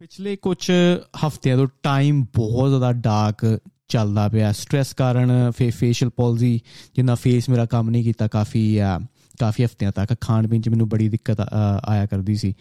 ਪਿਛਲੇ 0.00 0.36
ਕੁਝ 0.36 0.70
ਹਫ਼ਤਿਆਂ 1.26 1.56
ਤੋਂ 1.56 1.66
ਟਾਈਮ 1.82 2.22
ਬਹੁਤ 2.34 2.68
ਜ਼ਿਆਦਾ 2.68 2.92
ਡਾਰਕ 2.92 3.60
ਚੱਲਦਾ 3.88 4.28
ਪਿਆ। 4.28 4.50
ਸਟ्रेस 4.52 4.92
ਕਾਰਨ 4.96 5.30
ਫੇਸ਼ੀਅਲ 5.58 6.10
ਪਾਲਜ਼ੀ 6.16 6.60
ਜਿੰਨਾ 6.96 7.14
ਫੇਸ 7.14 7.48
ਮੇਰਾ 7.48 7.64
ਕੰਮ 7.64 7.90
ਨਹੀਂ 7.90 8.04
ਕੀਤਾ, 8.04 8.28
ਕਾਫੀ 8.28 8.78
ਕਾਫੀ 9.40 9.64
ਹਫ਼ਤਿਆਂ 9.64 9.92
ਤੱਕ 9.92 10.14
ਖਾਣ 10.20 10.46
ਪੀਣ 10.48 10.60
'ਚ 10.60 10.68
ਮੈਨੂੰ 10.68 10.88
ਬੜੀ 10.88 11.08
ਦਿੱਕਤ 11.08 11.40
ਆਇਆ 11.40 12.06
ਕਰਦੀ 12.06 12.34
ਸੀ। 12.34 12.54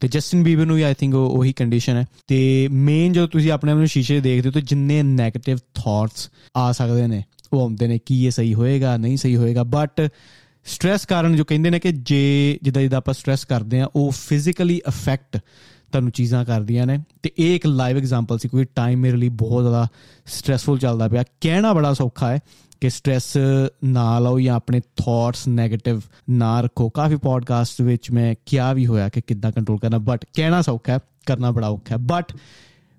ਤੇ 0.00 0.08
ਜਸਟਿਨ 0.08 0.42
ਬੀਬਰ 0.42 0.66
ਨੂੰ 0.66 0.76
ਵੀ 0.76 0.82
ਆਈ 0.82 0.94
ਥਿੰਕ 0.94 1.14
ਉਹੀ 1.14 1.52
ਕੰਡੀਸ਼ਨ 1.52 1.96
ਹੈ। 1.96 2.06
ਤੇ 2.26 2.68
ਮੇਨ 2.68 3.12
ਜਦੋਂ 3.12 3.28
ਤੁਸੀਂ 3.28 3.52
ਆਪਣੇ 3.52 3.72
ਆਪ 3.72 3.78
ਨੂੰ 3.78 3.86
ਸ਼ੀਸ਼ੇ 3.86 4.20
ਦੇਖਦੇ 4.20 4.48
ਹੋ, 4.48 4.52
ਤਾਂ 4.52 4.62
ਜਿੰਨੇ 4.62 5.00
네ਗੇਟਿਵ 5.02 5.58
ਥਾਟਸ 5.74 6.30
ਆ 6.56 6.72
ਸਕਦੇ 6.72 7.06
ਨੇ, 7.06 7.22
ਉਹ 7.52 7.60
ਆਉਂਦੇ 7.60 7.88
ਨੇ 7.88 7.98
ਕੀ 8.06 8.24
ਇਹ 8.26 8.30
ਸਹੀ 8.30 8.54
ਹੋਏਗਾ, 8.54 8.96
ਨਹੀਂ 8.96 9.16
ਸਹੀ 9.16 9.36
ਹੋਏਗਾ। 9.36 9.62
ਬਟ 9.62 10.08
ਸਟ्रेस 10.66 11.06
ਕਾਰਨ 11.08 11.36
ਜੋ 11.36 11.44
ਕਹਿੰਦੇ 11.44 11.70
ਨੇ 11.70 11.78
ਕਿ 11.78 11.92
ਜੇ, 11.92 12.58
ਜਿੱਦਾਂ 12.62 12.82
ਜਿੱਦਾਂ 12.82 12.98
ਆਪਾਂ 12.98 13.14
ਸਟ्रेस 13.14 13.46
ਕਰਦੇ 13.48 13.80
ਆ 13.80 13.88
ਉਹ 13.96 14.10
ਫਿਜ਼ੀਕਲੀ 14.10 14.80
ਅਫੈਕਟ 14.88 15.38
ਤੁਹਾਨੂੰ 15.92 16.10
ਚੀਜ਼ਾਂ 16.10 16.44
ਕਰਦੀਆਂ 16.44 16.86
ਨੇ। 16.86 16.98
ਤੇ 17.22 17.32
ਇਹ 17.38 17.56
ਇੱਕ 17.56 17.66
ਲਾਈਵ 17.66 17.96
ਐਗਜ਼ਾਮਪਲ 17.96 18.38
ਸੀ 18.38 18.48
ਕਿਉਂਕਿ 18.48 18.66
ਟਾਈਮ 18.74 18.98
ਮੇਰੇ 18.98 19.16
ਲਈ 19.16 19.28
ਬਹੁਤ 19.28 19.62
ਜ਼ਿਆਦਾ 19.62 19.88
ਸਟ੍ਰੈਸਫੁਲ 20.26 20.78
ਚੱਲਦਾ 20.78 21.08
ਪਿਆ। 21.08 21.24
ਕਹਿਣਾ 21.40 21.72
ਬੜਾ 21.72 21.94
ਸੌਖਾ 21.94 22.30
ਹੈ 22.30 22.38
ਕਿ 22.80 22.90
ਸਟ੍ਰੈਸ 22.90 23.36
ਨਾ 23.84 24.18
ਲਓ 24.18 24.40
ਜਾਂ 24.40 24.56
ਆਪਣੇ 24.56 24.80
ਥਾਟਸ 24.80 25.48
네ਗੇਟਿਵ 25.48 26.00
ਨਾ 26.30 26.60
ਰੱਖੋ। 26.60 26.88
ਕਾਫੀ 26.88 27.16
ਪੋਡਕਾਸਟ 27.16 27.82
ਵਿੱਚ 27.82 28.10
ਮੈਂ 28.10 28.34
ਕਿਹਾ 28.46 28.72
ਵੀ 28.72 28.86
ਹੋਇਆ 28.86 29.08
ਕਿ 29.08 29.20
ਕਿੱਦਾਂ 29.20 29.52
ਕੰਟਰੋਲ 29.52 29.78
ਕਰਨਾ 29.78 29.98
ਬਟ 29.98 30.24
ਕਹਿਣਾ 30.34 30.62
ਸੌਖਾ 30.62 30.92
ਹੈ, 30.92 30.98
ਕਰਨਾ 31.26 31.50
ਬੜਾ 31.50 31.68
ਔਖਾ 31.68 31.94
ਹੈ। 31.94 31.96
ਬਟ 31.96 32.32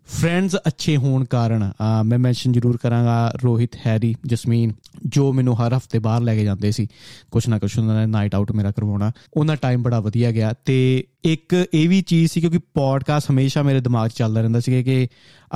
ਫਰੈਂਡਸ 0.09 0.55
ਅੱਛੇ 0.67 0.95
ਹੋਣ 0.97 1.23
ਕਾਰਨ 1.25 1.71
ਮੈਂ 2.05 2.17
ਮੈਂਸ਼ਨ 2.19 2.51
ਜ਼ਰੂਰ 2.51 2.77
ਕਰਾਂਗਾ 2.77 3.31
ਰੋਹਿਤ, 3.43 3.75
ਹੈਰੀ, 3.85 4.15
ਜਸਮੀਨ, 4.25 4.73
ਜੋ 5.05 5.31
ਮੈਨੂੰ 5.33 5.55
ਹਰ 5.59 5.75
ਹਫ਼ਤੇ 5.77 5.99
ਬਾਹਰ 5.99 6.21
ਲੈ 6.21 6.35
ਕੇ 6.35 6.43
ਜਾਂਦੇ 6.43 6.71
ਸੀ। 6.71 6.87
ਕੁਛ 7.31 7.47
ਨਾ 7.47 7.59
ਕੁਛ 7.59 7.77
ਉਹਨਾਂ 7.79 7.99
ਨੇ 7.99 8.05
ਨਾਈਟ 8.05 8.35
ਆਊਟ 8.35 8.51
ਮੇਰਾ 8.51 8.71
ਕਰਵਾਉਣਾ। 8.71 9.11
ਉਹਨਾਂ 9.33 9.55
ਟਾਈਮ 9.55 9.83
ਬੜਾ 9.83 9.99
ਵਧੀਆ 9.99 10.31
ਗਿਆ 10.31 10.53
ਤੇ 10.65 11.03
ਇੱਕ 11.23 11.55
ਇਹ 11.73 11.87
ਵੀ 11.89 12.01
ਚੀਜ਼ 12.01 12.31
ਸੀ 12.31 12.41
ਕਿਉਂਕਿ 12.41 12.57
ਪੋਡਕਾਸਟ 12.73 13.31
ਹਮੇਸ਼ਾ 13.31 13.63
ਮੇਰੇ 13.63 13.81
ਦਿਮਾਗ 13.81 14.09
'ਚ 14.09 14.17
ਚੱਲਦਾ 14.17 14.41
ਰਹਿੰਦਾ 14.41 14.59
ਸੀ 14.59 14.83
ਕਿ 14.83 15.07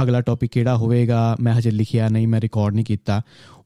ਅਗਲਾ 0.02 0.22
ਟੌਪਿਕ 0.22 0.52
ਕਿਹੜਾ 0.52 0.76
ਹੋਵੇਗਾ, 0.78 1.36
ਮੈਂ 1.40 1.54
ਹਜੇ 1.54 1.72
ਲਿਖਿਆ 1.72 2.10
ਨਹੀਂ, 2.10 2.28
ਮੈਂ 2.28 2.42
ਰਿਕਾਰਡ 2.42 2.76
ਨਹੀਂ 2.76 2.86
ਕੀਤਾ। 2.86 3.22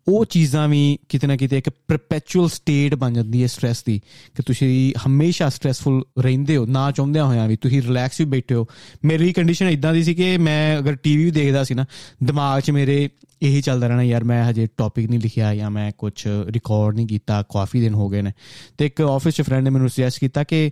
ਉਹ 0.08 0.25
ਚੀਜ਼ਾਂ 0.25 0.67
ਵੀ 0.67 0.97
ਕਿਤੇ 1.09 1.27
ਨਾ 1.27 1.36
ਕਿਤੇ 1.36 1.58
ਇੱਕ 1.58 1.69
ਪਰਪੈਚੁਅਲ 1.88 2.50
ਸਟੇਟ 2.50 2.95
ਬਣ 2.95 3.13
ਜਾਂਦੀ 3.13 3.41
ਹੈ 3.41 3.47
ਸਟ्रेस 3.47 3.83
ਦੀ 3.86 4.00
ਕਿ 4.36 4.44
ਤੁਸੀਂ 4.44 4.94
ਹਮੇਸ਼ਾ 5.08 5.50
ਸਟ्रेसफुल 5.50 6.02
ਰਹਿੰਦੇ 6.19 6.58
ਹੋ, 6.58 6.66
ਨਾ 6.66 6.91
ਚਾਹੁੰਦਿਆਂ 6.91 7.25
ਹੋਇਆਂ 7.25 7.47
ਵੀ, 7.47 7.55
ਤੁਸੀਂ 7.55 7.81
ਰਿਲੈਕਸ 7.81 8.19
ਵੀ 8.19 8.25
ਬੈਠੇ 8.25 8.55
ਹੋ। 8.55 8.66
ਮੇਰੀ 9.05 9.33
ਕੰਡੀਸ਼ਨ 9.33 9.69
ਇਦਾਂ 9.69 9.94
ਦੀ 9.94 10.03
ਸੀ 10.03 10.13
ਕਿ 10.16 10.38
ਮੈਂ 10.38 10.78
ਅਗਰ 10.80 10.95
ਟੀਵੀ 10.95 11.25
ਵੀ 11.25 11.31
ਦੇਖਦਾ 11.31 11.63
ਸੀ 11.63 11.73
ਨਾ, 11.73 11.85
ਦਿਮਾਗ 12.23 12.61
'ਚ 12.61 12.72
ਮੇਰੇ 12.72 13.09
ਇਹੀ 13.41 13.61
ਚੱਲਦਾ 13.61 13.88
ਰਹਿਣਾ, 13.88 14.03
ਯਾਰ 14.03 14.23
ਮੈਂ 14.23 14.44
ਹਜੇ 14.50 14.67
ਟੌਪਿਕ 14.78 15.09
ਨਹੀਂ 15.09 15.19
ਲਿਖਿਆ 15.19 15.55
ਜਾਂ 15.55 15.72
ਮੈਂ 15.72 15.91
ਕੁਝ 15.97 16.28
ਰਿਕਾਰਡ 16.28 16.95
ਨਹੀਂ 16.95 17.08
ਕੀਤਾ, 17.08 17.44
ਕਾਫੀ 17.50 17.81
ਦਿਨ 17.81 17.94
ਹੋ 17.94 18.09
ਗਏ 18.09 18.22
ਨੇ। 18.22 18.31
ਤੇ 18.78 18.85
ਇੱਕ 18.85 19.02
ਆਫਿਸ 19.02 19.33
'ਚ 19.33 19.41
ਫਰੈਂਡ 19.41 19.63
ਨੇ 19.63 19.69
ਮੈਨੂੰ 19.69 19.89
ਸੁਜੈਸਟ 19.89 20.19
ਕੀਤਾ 20.19 20.44
ਕਿ 20.44 20.69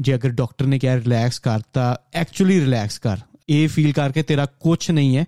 ਜੇ 0.00 0.14
ਅਗਰ 0.14 0.28
ਡਾਕਟਰ 0.28 0.66
ਨੇ 0.66 0.78
ਕਿਹਾ 0.78 0.96
ਰਿਲੈਕਸ 0.96 1.38
ਕਰਤਾ 1.38 2.00
ਐਕਚੁਅਲੀ 2.14 2.60
ਰਿਲੈਕਸ 2.60 2.98
ਕਰ। 2.98 3.16
ਇਹ 3.48 3.68
ਫੀਲ 3.68 3.92
ਕਰਕੇ 3.92 4.22
ਤੇਰਾ 4.22 4.46
ਕੁਝ 4.60 4.90
ਨਹੀਂ 4.90 5.16
ਹੈ 5.16 5.24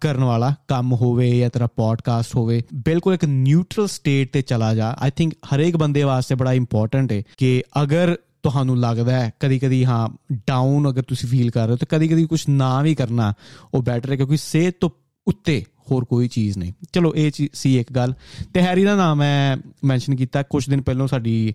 ਕਰਨ 0.00 0.24
ਵਾਲਾ 0.24 0.54
ਕੰਮ 0.68 0.92
ਹੋਵੇ 0.92 1.30
ਜਾਂ 1.38 1.50
ਤੇਰਾ 1.50 1.66
ਪੋਡਕਾਸਟ 1.66 2.34
ਹੋਵੇ, 2.36 2.62
ਬਿਲਕੁਲ 2.74 3.14
ਇੱਕ 3.14 3.24
ਨਿਊਟਰਲ 3.24 3.86
ਸਟੇਟ 3.86 4.32
ਤੇ 4.32 4.42
ਚਲਾ 4.42 4.74
ਜਾ। 4.74 4.94
ਆਈ 4.98 5.10
ਥਿੰਕ 5.16 5.34
ਹਰੇਕ 5.46 5.76
ਬੰਦੇ 5.76 6.02
ਵਾਸਤੇ 6.02 6.34
ਬੜਾ 6.34 6.52
ਇੰਪੋਰਟੈਂਟ 6.52 7.12
ਹੈ 7.12 7.22
ਕਿ 7.38 7.62
ਅਗਰ 7.82 8.16
ਤੁਹਾਨੂੰ 8.42 8.78
ਲੱਗਦਾ 8.80 9.12
ਹੈ 9.12 9.32
ਕਦੀ 9.40 9.58
ਕਦੀ 9.58 9.84
ਹਾਂ 9.84 10.08
ਡਾਊਨ 10.46 10.88
ਅਗਰ 10.90 11.02
ਤੁਸੀਂ 11.02 11.28
ਫੀਲ 11.28 11.50
ਕਰ 11.50 11.64
ਰਹੇ 11.66 11.72
ਹੋ, 11.72 11.76
ਤਾਂ 11.76 11.86
ਕਦੀ 11.90 12.08
ਕਦੀ 12.08 12.24
ਕੁਝ 12.24 12.42
ਨਾ 12.48 12.80
ਵੀ 12.82 12.94
ਕਰਨਾ, 12.94 13.32
ਉਹ 13.74 13.82
ਬੈਟਰ 13.82 14.10
ਹੈ 14.10 14.16
ਕਿਉਂਕਿ 14.16 14.36
ਸਿਹਤ 14.36 14.74
ਤੋਂ 14.80 14.90
ਉੱਤੇ 15.26 15.64
ਹੋਰ 15.90 16.04
ਕੋਈ 16.04 16.28
ਚੀਜ਼ 16.28 16.58
ਨਹੀਂ। 16.58 16.72
ਚਲੋ, 16.92 17.14
ਇਹ 17.14 17.30
ਸੀ 17.52 17.80
ਇੱਕ 17.80 17.92
ਗੱਲ। 17.92 18.14
ਤੇ 18.54 18.62
ਹੈਰੀ 18.62 18.84
ਦਾ 18.84 18.96
ਨਾਮ 18.96 19.18
ਮੈਂ 19.18 19.56
ਮੈਂਸ਼ਨ 19.84 20.16
ਕੀਤਾ। 20.16 20.42
ਕੁਝ 20.42 20.70
ਦਿਨ 20.70 20.82
ਪਹਿਲਾਂ 20.82 21.06
ਸਾਡੀ 21.06 21.54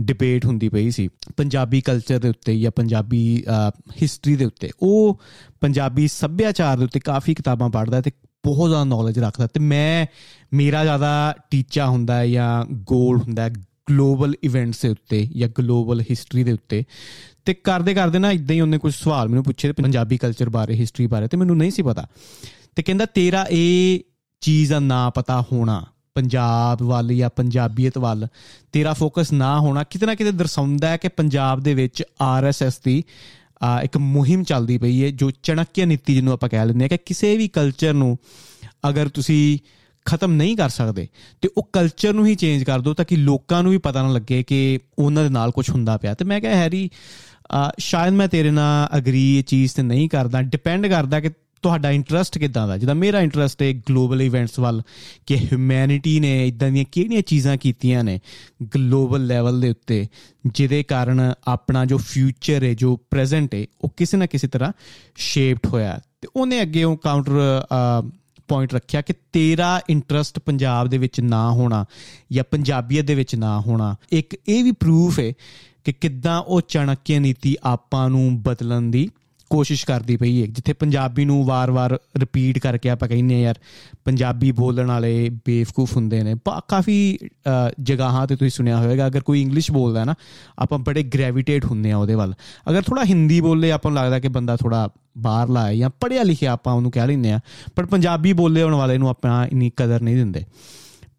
ਡਿਬੇਟ 0.00 0.46
ਹੁੰਦੀ 0.46 0.68
ਪਈ 0.68 0.90
ਸੀ। 0.90 1.08
ਪੰਜਾਬੀ 1.36 1.80
ਕਲਚਰ 1.80 2.18
ਦੇ 2.18 2.28
ਉੱਤੇ 2.28 2.60
ਜਾਂ 2.60 2.70
ਪੰਜਾਬੀ 2.70 3.44
ਹਿਸਟਰੀ 4.02 4.36
ਦੇ 4.36 4.44
ਉੱਤੇ। 4.44 4.70
ਉਹ 4.82 5.20
ਪੰਜਾਬੀ 5.60 6.08
ਸੱਭਿਆਚਾਰ 6.08 6.78
ਦੇ 6.78 6.84
ਉੱਤੇ 6.84 7.00
ਕਾਫੀ 7.00 7.34
ਕਿਤਾਬਾਂ 7.34 7.70
ਪੜ੍ਹਦਾ 7.70 8.00
ਤੇ 8.00 8.10
ਬਹੁਤ 8.44 8.68
ਜ਼ਿਆਦਾ 8.68 8.84
ਨੌਲੇਜ 8.84 9.18
ਰੱਖਦਾ। 9.18 9.46
ਤੇ 9.46 9.60
ਮੈਂ, 9.60 10.06
ਮੇਰਾ 10.52 10.82
ਜ਼ਿਆਦਾ 10.84 11.34
ਟੀਚਾ 11.50 11.86
ਹੁੰਦਾ 11.86 12.26
ਜਾਂ 12.26 12.64
ਗੋਲ 12.72 13.18
ਹੁੰਦਾ 13.18 13.48
ਗਲੋਬਲ 13.48 14.34
ਇਵੈਂਟਸ 14.42 14.82
ਦੇ 14.82 14.88
ਉੱਤੇ 14.88 15.28
ਜਾਂ 15.36 15.48
ਗਲੋਬਲ 15.58 16.00
ਹਿਸਟਰੀ 16.00 16.44
ਦੇ 16.44 16.52
ਉੱਤੇ। 16.52 16.84
ਤੇ 17.44 17.54
ਕਰਦੇ 17.54 17.94
ਕਰਦੇ 17.94 18.18
ਨਾ 18.18 18.30
ਇਦਾਂ 18.30 18.56
ਹੀ 18.56 18.60
ਉਹਨੇ 18.60 18.78
ਕੁਝ 18.78 18.94
ਸਵਾਲ 18.94 19.28
ਮੈਨੂੰ 19.28 19.44
ਪੁੱਛੇ 19.44 19.72
ਤੇ 19.72 19.82
ਪੰਜਾਬੀ 19.82 20.16
ਕਲਚਰ 20.16 20.48
ਬਾਰੇ 20.48 20.74
ਹਿਸਟਰੀ 20.74 21.06
ਬਾਰੇ 21.06 21.28
ਤੇ 21.28 21.36
ਮੈਨੂੰ 21.36 21.56
ਨਹੀਂ 21.56 21.70
ਸੀ 21.70 21.82
ਪਤਾ। 21.82 22.06
ਤੇ 22.78 22.82
ਕਹਿੰਦਾ 22.82 23.04
ਤੇਰਾ 23.04 23.44
ਇਹ 23.50 24.00
ਚੀਜ਼ 24.42 24.70
ਦਾ 24.70 24.78
ਨਾ 24.78 24.98
ਪਤਾ 25.10 25.40
ਹੋਣਾ, 25.42 25.84
ਪੰਜਾਬ 26.14 26.82
ਵੱਲ 26.82 27.12
ਜਾਂ 27.14 27.30
ਪੰਜਾਬੀਅਤ 27.36 27.96
ਵੱਲ, 27.98 28.26
ਤੇਰਾ 28.72 28.92
ਫੋਕਸ 28.92 29.32
ਨਾ 29.32 29.58
ਹੋਣਾ, 29.60 29.82
ਕਿਤੇ 29.84 30.06
ਨਾ 30.06 30.14
ਕਿਤੇ 30.14 30.32
ਦਰਸਾਉਂਦਾ 30.32 30.88
ਹੈ 30.88 30.96
ਕਿ 30.96 31.08
ਪੰਜਾਬ 31.08 31.60
ਦੇ 31.60 31.74
ਵਿੱਚ 31.74 32.02
ਆਰਐਸਐਸ 32.20 32.78
ਦੀ 32.84 33.02
ਇੱਕ 33.82 33.96
ਮੁਹਿੰਮ 33.98 34.44
ਚੱਲਦੀ 34.44 34.76
ਪਈ 34.78 35.02
ਹੈ, 35.02 35.10
ਜੋ 35.10 35.30
ਚਣਕਿਆ 35.42 35.86
ਨੀਤੀ 35.86 36.14
ਜਿਹਨੂੰ 36.14 36.32
ਆਪਾਂ 36.32 36.48
ਕਹਿ 36.48 36.66
ਲੈਂਦੇ 36.66 36.84
ਆ 36.84 36.88
ਕਿ 36.88 36.98
ਕਿਸੇ 37.06 37.36
ਵੀ 37.36 37.48
ਕਲਚਰ 37.48 37.94
ਨੂੰ 37.94 38.16
ਅਗਰ 38.88 39.08
ਤੁਸੀਂ 39.08 39.58
ਖਤਮ 40.06 40.32
ਨਹੀਂ 40.32 40.56
ਕਰ 40.56 40.68
ਸਕਦੇ, 40.68 41.08
ਤੇ 41.42 41.48
ਉਹ 41.56 41.68
ਕਲਚਰ 41.72 42.12
ਨੂੰ 42.12 42.26
ਹੀ 42.26 42.34
ਚੇਂਜ 42.34 42.64
ਕਰ 42.64 42.80
ਦਿਓ 42.80 42.94
ਤਾਂ 42.94 43.04
ਕਿ 43.04 43.16
ਲੋਕਾਂ 43.16 43.62
ਨੂੰ 43.62 43.72
ਵੀ 43.72 43.78
ਪਤਾ 43.78 44.02
ਨਾ 44.02 44.12
ਲੱਗੇ 44.12 44.42
ਕਿ 44.42 44.78
ਉਹਨਾਂ 44.98 45.24
ਦੇ 45.24 45.30
ਨਾਲ 45.30 45.50
ਕੁਝ 45.50 45.68
ਹੁੰਦਾ 45.70 45.96
ਪਿਆ। 45.96 46.14
ਤੇ 46.14 46.24
ਮੈਂ 46.24 46.40
ਕਿਹਾ, 46.40 46.54
ਹੈਰੀ 46.54 46.88
ਸ਼ਾਇਦ 47.80 48.14
ਮੈਂ 48.14 48.28
ਤੇਰੇ 48.28 48.50
ਨਾਲ 48.50 48.98
ਅਗਰੀ 48.98 49.26
ਇਹ 49.38 49.44
ਚੀਜ਼ 49.44 49.74
ਤੇ 49.74 49.82
ਨਹੀਂ 49.82 50.08
ਕਰਦਾ। 50.08 50.42
ਡਿਪੈਂਡ 50.44 50.86
ਕਰਦਾ 50.86 51.20
ਕਿ 51.20 51.30
ਤੁਹਾਡਾ 51.62 51.90
ਇੰਟਰਸਟ 51.90 52.38
ਕਿਦਾਂ 52.38 52.66
ਦਾ? 52.68 52.78
ਜਿਹਦਾ 52.78 52.94
ਮੇਰਾ 52.94 53.20
ਇੰਟਰਸਟ 53.20 53.62
ਹੈ 53.62 53.72
ਗਲੋਬਲ 53.72 54.22
ਇਵੈਂਟਸ 54.22 54.58
ਵੱਲ 54.58 54.82
ਕਿ 55.26 55.36
ਹਿਊਮੈਨਿਟੀ 55.36 56.18
ਨੇ 56.20 56.48
ਇਦਾਂ 56.48 56.70
ਦੀਆਂ 56.70 56.84
ਕਿਹੜੀਆਂ 56.92 57.22
ਚੀਜ਼ਾਂ 57.22 57.56
ਕੀਤੀਆਂ 57.56 58.04
ਨੇ 58.04 58.18
ਗਲੋਬਲ 58.74 59.26
ਲੈਵਲ 59.26 59.60
ਦੇ 59.60 59.70
ਉੱਤੇ, 59.70 60.06
ਜਿਹਦੇ 60.46 60.82
ਕਾਰਨ 60.82 61.32
ਆਪਣਾ 61.46 61.84
ਜੋ 61.84 61.98
ਫਿਊਚਰ 61.98 62.64
ਹੈ, 62.64 62.74
ਜੋ 62.74 62.96
ਪ੍ਰੈਜ਼ੈਂਟ 63.10 63.54
ਹੈ, 63.54 63.64
ਉਹ 63.80 63.92
ਕਿਸੇ 63.96 64.16
ਨਾ 64.16 64.26
ਕਿਸੇ 64.26 64.48
ਤਰ੍ਹਾਂ 64.48 64.72
ਸ਼ੇਪਡ 65.16 65.66
ਹੋਇਆ। 65.66 66.00
ਤੇ 66.20 66.28
ਉਹਨੇ 66.36 66.62
ਅੱਗੇ 66.62 66.84
ਉਹ 66.84 66.96
ਕਾਊਂਟਰ 66.96 67.38
ਪੁਆਇੰਟ 68.48 68.74
ਰੱਖਿਆ 68.74 69.00
ਕਿ 69.02 69.14
ਤੇਰਾ 69.32 69.80
ਇੰਟਰਸਟ 69.90 70.38
ਪੰਜਾਬ 70.38 70.88
ਦੇ 70.88 70.98
ਵਿੱਚ 70.98 71.20
ਨਾ 71.20 71.50
ਹੋਣਾ 71.50 71.84
ਜਾਂ 72.32 72.44
ਪੰਜਾਬੀਅਤ 72.50 73.04
ਦੇ 73.04 73.14
ਵਿੱਚ 73.14 73.34
ਨਾ 73.34 73.60
ਹੋਣਾ, 73.60 73.94
ਇੱਕ 74.12 74.36
ਇਹ 74.48 74.64
ਵੀ 74.64 74.72
ਪ੍ਰੂਫ 74.72 75.20
ਹੈ 75.20 75.32
ਕਿ 75.84 75.92
ਕਿੱਦਾਂ 75.92 76.40
ਉਹ 76.40 76.60
ਚਾਣਕਿਆ 76.68 77.18
ਨੀਤੀ 77.18 77.56
ਆਪਾਂ 77.62 78.10
ਨੂੰ 78.10 78.42
ਬਦਲਣ 78.42 78.82
ਦੀ 78.82 79.08
ਕੋਸ਼ਿਸ਼ 79.50 79.84
ਕਰਦੀ 79.86 80.16
ਪਈ 80.16 80.40
ਹੈ 80.42 80.46
ਜਿੱਥੇ 80.46 80.72
ਪੰਜਾਬੀ 80.72 81.24
ਨੂੰ 81.24 81.44
ਵਾਰ-ਵਾਰ 81.44 81.98
ਰਿਪੀਟ 82.18 82.58
ਕਰਕੇ 82.58 82.90
ਆਪਾਂ 82.90 83.08
ਕਹਿੰਨੇ 83.08 83.34
ਆ 83.34 83.38
ਯਾਰ, 83.38 83.58
ਪੰਜਾਬੀ 84.04 84.50
ਬੋਲਣ 84.52 84.86
ਵਾਲੇ 84.86 85.28
ਬੇਵਕੂਫ 85.46 85.96
ਹੁੰਦੇ 85.96 86.22
ਨੇ। 86.22 86.34
ਕਾਫੀ 86.68 87.18
ਜਗ੍ਹਾਵਾਂ 87.80 88.26
ਤੇ 88.26 88.36
ਤੁਸੀਂ 88.36 88.50
ਸੁਣਿਆ 88.50 88.78
ਹੋਵੇਗਾ, 88.78 89.06
ਅਗਰ 89.06 89.20
ਕੋਈ 89.20 89.42
ਇੰਗਲਿਸ਼ 89.42 89.70
ਬੋਲਦਾ 89.72 90.00
ਹੈ 90.00 90.04
ਨਾ, 90.04 90.14
ਆਪਾਂ 90.58 90.78
ਬੜੇ 90.78 91.02
ਗ੍ਰੈਵਿਟੇਟ 91.14 91.64
ਹੁੰਦੇ 91.64 91.90
ਆ 91.90 91.98
ਉਹਦੇ 91.98 92.14
ਵੱਲ। 92.14 92.34
ਅਗਰ 92.70 92.82
ਥੋੜਾ 92.82 93.04
ਹਿੰਦੀ 93.04 93.40
ਬੋਲੇ, 93.40 93.70
ਆਪਾਂ 93.72 93.90
ਨੂੰ 93.90 94.00
ਲੱਗਦਾ 94.00 94.18
ਕਿ 94.18 94.28
ਬੰਦਾ 94.28 94.56
ਥੋੜਾ 94.56 94.88
ਬਾਹਰ 95.18 95.48
ਲਾਇਆ 95.48 95.74
ਜਾਂ 95.74 95.90
ਪੜਿਆ 96.00 96.22
ਲਿਖਿਆ 96.22 96.52
ਆਪਾਂ 96.52 96.72
ਉਹਨੂੰ 96.72 96.90
ਕਹਿ 96.90 97.06
ਲੈਂਦੇ 97.06 97.30
ਆ 97.32 97.38
ਪਰ 97.76 97.86
ਪੰਜਾਬੀ 97.86 98.32
ਬੋਲੇ 98.32 98.62
ਹੋਣ 98.62 98.74
ਵਾਲੇ 98.74 98.98
ਨੂੰ 98.98 99.08
ਆਪਾਂ 99.08 99.46
ਇਨੀ 99.46 99.70
ਕਦਰ 99.76 100.02
ਨਹੀਂ 100.02 100.16
ਦਿੰਦੇ। 100.16 100.44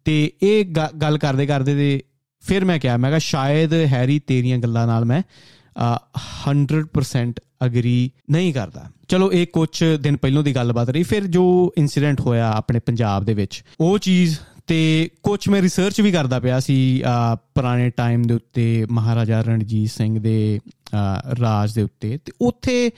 ਤੇ 0.04 0.32
ਇਹ 0.42 0.64
ਗੱਲ 1.02 1.18
ਕਰਦੇ 1.18 1.46
ਕਰਦੇ 1.46 1.74
ਤੇ 1.74 2.02
ਫਿਰ 2.42 2.64
ਮੈਂ 2.64 2.78
ਕਿਹਾ 2.78 2.96
ਮੈਂ 2.96 3.10
ਕਿਹਾ, 3.10 3.18
ਸ਼ਾਇਦ 3.18 3.72
ਹੈਰੀ 3.86 4.18
ਤੇਰੀਆਂ 4.18 4.58
ਗੱਲਾਂ 4.58 4.86
ਨਾਲ 4.86 5.04
ਮੈਂ 5.04 5.22
100% 5.76 7.40
ਅਗਰੀ 7.64 8.10
ਨਹੀਂ 8.30 8.52
ਕਰਦਾ। 8.54 8.84
ਚਲੋ, 9.08 9.32
ਇਹ 9.32 9.46
ਕੁਝ 9.46 9.84
ਦਿਨ 10.00 10.16
ਪਹਿਲਾਂ 10.16 10.42
ਦੀ 10.42 10.54
ਗੱਲਬਾਤ 10.54 10.88
ਰਹੀ, 10.88 11.02
ਫਿਰ 11.02 11.26
ਜੋ 11.26 11.72
ਇਨਸੀਡੈਂਟ 11.78 12.20
ਹੋਇਆ 12.20 12.50
ਆਪਣੇ 12.52 12.80
ਪੰਜਾਬ 12.80 13.24
ਦੇ 13.24 13.34
ਵਿੱਚ, 13.34 13.62
ਉਹ 13.80 13.98
ਚੀਜ਼ 13.98 14.38
ਤੇ 14.66 15.08
ਕੁਝ 15.22 15.48
ਮੈਂ 15.48 15.62
ਰਿਸਰਚ 15.62 16.00
ਵੀ 16.00 16.12
ਕਰਦਾ 16.12 16.40
ਪਿਆ 16.40 16.58
ਸੀ 16.60 17.02
ਪੁਰਾਣੇ 17.54 17.88
ਟਾਈਮ 17.90 18.22
ਦੇ 18.22 18.34
ਉੱਤੇ 18.34 18.86
ਮਹਾਰਾਜਾ 18.90 19.40
ਰਣਜੀਤ 19.40 19.90
ਸਿੰਘ 19.90 20.18
ਦੇ 20.18 20.60
ਰਾਜ 21.40 21.72
ਦੇ 21.72 21.82
ਉੱਤੇ। 21.82 22.18
ਤੇ 22.18 22.32
ਉੱਥੇ 22.40 22.90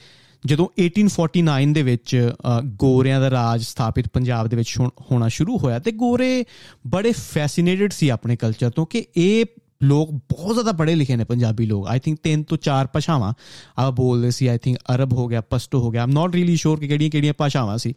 ਜਦੋਂ 0.43 0.67
1849 0.77 1.73
ਦੇ 1.73 1.81
ਵਿੱਚ 1.83 2.31
ਗੋਰਿਆਂ 2.75 3.19
ਦਾ 3.21 3.29
ਰਾਜ 3.31 3.63
ਸਥਾਪਿਤ 3.63 4.07
ਪੰਜਾਬ 4.13 4.47
ਦੇ 4.47 4.57
ਵਿੱਚ 4.57 4.77
ਹੋਣਾ 4.79 5.27
ਸ਼ੁਰੂ 5.27 5.57
ਹੋਇਆ, 5.57 5.79
ਤੇ 5.79 5.91
ਗੋਰੇ 5.91 6.45
ਬੜੇ 6.87 7.11
ਫੈਸੀਨੇਟਡ 7.11 7.91
ਸੀ 7.91 8.09
ਆਪਣੇ 8.09 8.35
ਕਲਚਰ 8.35 8.69
ਤੋਂ 8.69 8.85
ਕਿ 8.85 9.05
ਇਹ 9.17 9.45
ਲੋਕ 9.83 10.11
ਬਹੁਤ 10.11 10.53
ਜ਼ਿਆਦਾ 10.53 10.71
ਪੜ੍ਹੇ 10.71 10.95
ਲਿਖੇ 10.95 11.15
ਨੇ 11.15 11.23
ਪੰਜਾਬੀ 11.23 11.65
ਲੋਕ। 11.65 11.87
ਆਈ 11.87 11.99
ਥਿੰਕ 11.99 12.19
ਤਿੰਨ 12.23 12.43
ਤੋਂ 12.43 12.57
ਚਾਰ 12.57 12.87
ਭਾਸ਼ਾਵਾਂ। 12.87 13.33
ਆ 13.79 13.89
ਬੋਲਦੇ 13.89 14.31
ਸੀ 14.31 14.47
ਆਈ 14.47 14.57
ਥਿੰਕ 14.57 14.77
ਅਰਬ 14.95 15.13
ਹੋ 15.13 15.27
ਗਿਆ, 15.27 15.41
ਪਸ਼ਤੋ 15.41 15.79
ਹੋ 15.79 15.89
ਗਿਆ। 15.89 16.03
ਆਮ 16.03 16.11
ਨਾਟ 16.11 16.35
ਰੀਲੀ 16.35 16.55
ਸ਼ੋਰ 16.55 16.79
ਕਿ 16.79 16.87
ਕਿਹੜੀਆਂ 16.87 17.09
ਕਿਹੜੀਆਂ 17.09 17.33
ਭਾਸ਼ਾਵਾਂ 17.37 17.77
ਸੀ। 17.77 17.93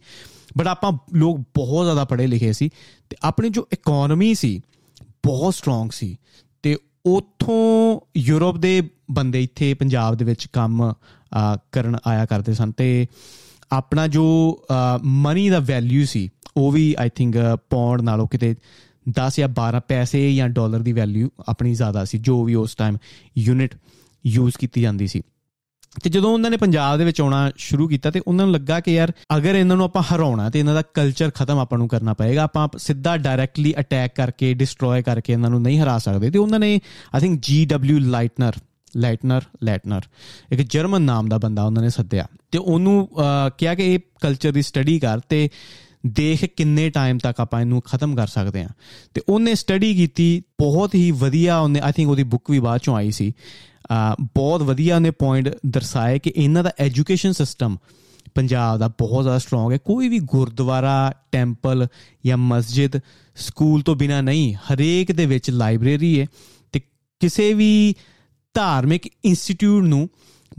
ਬਟ 0.57 0.67
ਆਪਾਂ 0.67 0.91
ਲੋਕ 1.13 1.39
ਬਹੁਤ 1.39 1.85
ਜ਼ਿਆਦਾ 1.85 2.05
ਪੜ੍ਹੇ 2.05 2.27
ਲਿਖੇ 2.27 2.53
ਸੀ। 2.53 2.69
ਤੇ 3.09 3.17
ਆਪਣੀ 3.23 3.49
ਜੋ 3.49 3.67
ਇਕਨੋਮੀ 3.73 4.33
ਸੀ, 4.33 4.61
ਬਹੁਤ 5.25 5.55
ਸਟਰੋਂਗ 5.55 5.89
ਸੀ। 5.89 6.17
ਤੇ 6.63 6.77
ਉਥੋਂ 7.05 7.99
ਯੂਰਪ 8.17 8.57
ਦੇ 8.57 8.89
ਬੰਦੇ 9.11 9.43
ਇੱਥੇ 9.43 9.73
ਪੰਜਾਬ 9.73 10.15
ਦੇ 10.15 10.25
ਵਿੱਚ 10.25 10.47
ਕੰਮ 10.53 10.93
ਕਰਨ 11.71 11.97
ਆਇਆ 12.07 12.25
ਕਰਦੇ 12.25 12.53
ਸਨ। 12.53 12.71
ਤੇ 12.71 13.07
ਆਪਣਾ 13.71 14.07
ਜੋ 14.07 14.59
ਮਨੀ 15.03 15.49
ਦਾ 15.49 15.59
ਵੈਲਿਊ 15.59 16.05
ਸੀ, 16.05 16.29
ਉਹ 16.57 16.71
ਵੀ 16.71 16.95
ਆਈ 16.99 17.09
ਥਿੰਕ 17.15 17.37
ਪੌਂਡ 17.69 18.01
ਨਾਲੋਂ 18.01 18.27
ਕਿਤੇ 18.27 18.55
10 19.09 19.37
ਜਾਂ 19.37 19.49
12 19.49 19.79
ਪੈਸੇ 19.87 20.35
ਜਾਂ 20.35 20.49
ਡਾਲਰ 20.49 20.79
ਦੀ 20.79 20.93
ਵੈਲਿਊ 20.93 21.29
ਆਪਣੀ 21.49 21.73
ਜ਼ਿਆਦਾ 21.73 22.05
ਸੀ, 22.05 22.17
ਜੋ 22.17 22.43
ਵੀ 22.43 22.55
ਉਸ 22.55 22.75
ਟਾਈਮ 22.75 22.97
ਯੂਨਿਟ 23.37 23.75
ਯੂਜ਼ 24.25 24.57
ਕੀਤੀ 24.57 24.81
ਜਾਂਦੀ 24.81 25.07
ਸੀ। 25.07 25.21
ਤੇ 26.03 26.09
ਜਦੋਂ 26.09 26.31
ਉਹਨਾਂ 26.33 26.49
ਨੇ 26.51 26.57
ਪੰਜਾਬ 26.57 26.97
ਦੇ 26.97 27.05
ਵਿੱਚ 27.05 27.21
ਆਉਣਾ 27.21 27.51
ਸ਼ੁਰੂ 27.57 27.87
ਕੀਤਾ 27.87 28.11
ਤੇ 28.11 28.21
ਉਹਨਾਂ 28.27 28.45
ਨੂੰ 28.45 28.53
ਲੱਗਾ 28.53 28.79
ਕਿ 28.79 28.93
ਯਾਰ 28.93 29.11
ਅਗਰ 29.37 29.55
ਇਹਨਾਂ 29.55 29.75
ਨੂੰ 29.75 29.85
ਆਪਾਂ 29.85 30.01
ਹਰਾਉਣਾ 30.01 30.49
ਤੇ 30.49 30.59
ਇਹਨਾਂ 30.59 30.73
ਦਾ 30.73 30.81
ਕਲਚਰ 30.81 31.31
ਖਤਮ 31.35 31.59
ਆਪਾਂ 31.59 31.77
ਨੂੰ 31.77 31.87
ਕਰਨਾ 31.87 32.13
ਪਏਗਾ, 32.13 32.43
ਆਪਾਂ 32.43 32.67
ਸਿੱਧਾ 32.77 33.17
ਡਾਇਰੈਕਟਲੀ 33.17 33.73
ਅਟੈਕ 33.79 34.15
ਕਰਕੇ 34.15 34.53
ਡਿਸਟਰੋਏ 34.53 35.01
ਕਰਕੇ 35.01 35.33
ਇਹਨਾਂ 35.33 35.49
ਨੂੰ 35.49 35.61
ਨਹੀਂ 35.61 35.79
ਹਰਾ 35.79 35.97
ਸਕਦੇ। 35.97 36.31
ਤੇ 36.31 36.39
ਉਹਨਾਂ 36.39 36.59
ਨੇ 36.59 36.79
ਆਈ 37.15 37.21
ਥਿੰਕ 37.21 37.39
ਜੀ 37.43 37.65
ਡਬਲਯੂ 37.65 37.99
ਲਾਈਟਨਰ 37.99 38.53
ਲੈਟਨਰ 38.97 39.41
ਲੈਟਨਰ 39.63 40.01
ਇੱਕ 40.51 40.61
ਜਰਮਨ 40.61 41.01
ਨਾਮ 41.01 41.29
ਦਾ 41.29 41.37
ਬੰਦਾ 41.37 41.63
ਉਹਨਾਂ 41.63 41.83
ਨੇ 41.83 41.89
ਸੱਦਿਆ। 41.89 42.27
ਤੇ 42.51 42.57
ਉਹਨੂੰ 42.57 43.09
ਕਿਹਾ 43.57 43.75
ਕਿ 43.75 43.93
ਇਹ 43.93 43.99
ਕਲਚਰ 44.21 44.51
ਦੀ 44.51 44.61
ਸਟੱਡੀ 44.61 44.99
ਕਰ 44.99 45.19
ਤੇ 45.19 45.49
ਦੇਖ 46.05 46.45
ਕਿੰਨੇ 46.45 46.89
ਟਾਈਮ 46.89 47.17
ਤੱਕ 47.17 47.39
ਆਪਾਂ 47.39 47.61
ਇਹਨੂੰ 47.61 47.81
ਖਤਮ 47.81 48.15
ਕਰ 48.15 48.27
ਸਕਦੇ 48.27 48.61
ਹਾਂ। 48.61 48.69
ਤੇ 49.13 49.21
ਉਹਨੇ 49.29 49.55
ਸਟੱਡੀ 49.55 49.95
ਕੀਤੀ, 49.95 50.43
ਬਹੁਤ 50.59 50.95
ਹੀ 50.95 51.11
ਵਧੀਆ 51.11 51.57
ਉਹਨੇ 51.57 51.79
ਆਈ 51.79 51.91
ਥਿੰਕ 51.91 52.09
ਉਹਦੀ 52.09 52.23
ਬੁੱਕ 52.23 52.51
ਵੀ 52.51 52.59
ਬਾਅਦ 52.59 52.79
ਚੋਂ 52.79 52.95
ਆਈ 52.95 53.11
ਸੀ। 53.11 53.33
ਬਹੁਤ 54.21 54.61
ਵਧੀਆ 54.61 54.95
ਉਹਨੇ 54.95 55.11
ਪੁਆਇੰਟ 55.11 55.49
ਦਰਸਾਇਆ 55.65 56.17
ਕਿ 56.17 56.33
ਇਹਨਾਂ 56.35 56.63
ਦਾ 56.63 56.71
ਐਜੂਕੇਸ਼ਨ 56.79 57.31
ਸਿਸਟਮ 57.31 57.77
ਪੰਜਾਬ 58.35 58.79
ਦਾ 58.79 58.87
ਬਹੁਤ 58.87 59.23
ਜ਼ਿਆਦਾ 59.23 59.39
ਸਟਰੋਂਗ 59.39 59.73
ਹੈ। 59.73 59.77
ਕੋਈ 59.77 60.07
ਵੀ 60.07 60.19
ਗੁਰਦੁਆਰਾ 60.19 61.13
ਟੈਂਪਲ 61.31 61.87
ਜਾਂ 62.25 62.37
ਮਸਜਿਦ 62.37 62.91
ਸਕੂਲ 63.35 63.81
ਤੋਂ 63.81 63.95
ਬਿਨਾ 63.95 64.21
ਨਹੀਂ, 64.21 64.53
ਹਰੇਕ 64.53 65.11
ਦੇ 65.11 65.25
ਵਿੱਚ 65.25 65.49
ਲਾਇਬ੍ਰੇਰੀ 65.49 66.21
ਹੈ। 66.21 66.25
ਤੇ 66.71 66.81
ਕਿਸੇ 67.19 67.53
ਵੀ 67.53 67.95
ਧਾਰਮਿਕ 68.53 69.07
ਇੰਸਟੀਚਿਊਟ 69.25 69.83
ਨੂੰ 69.83 70.09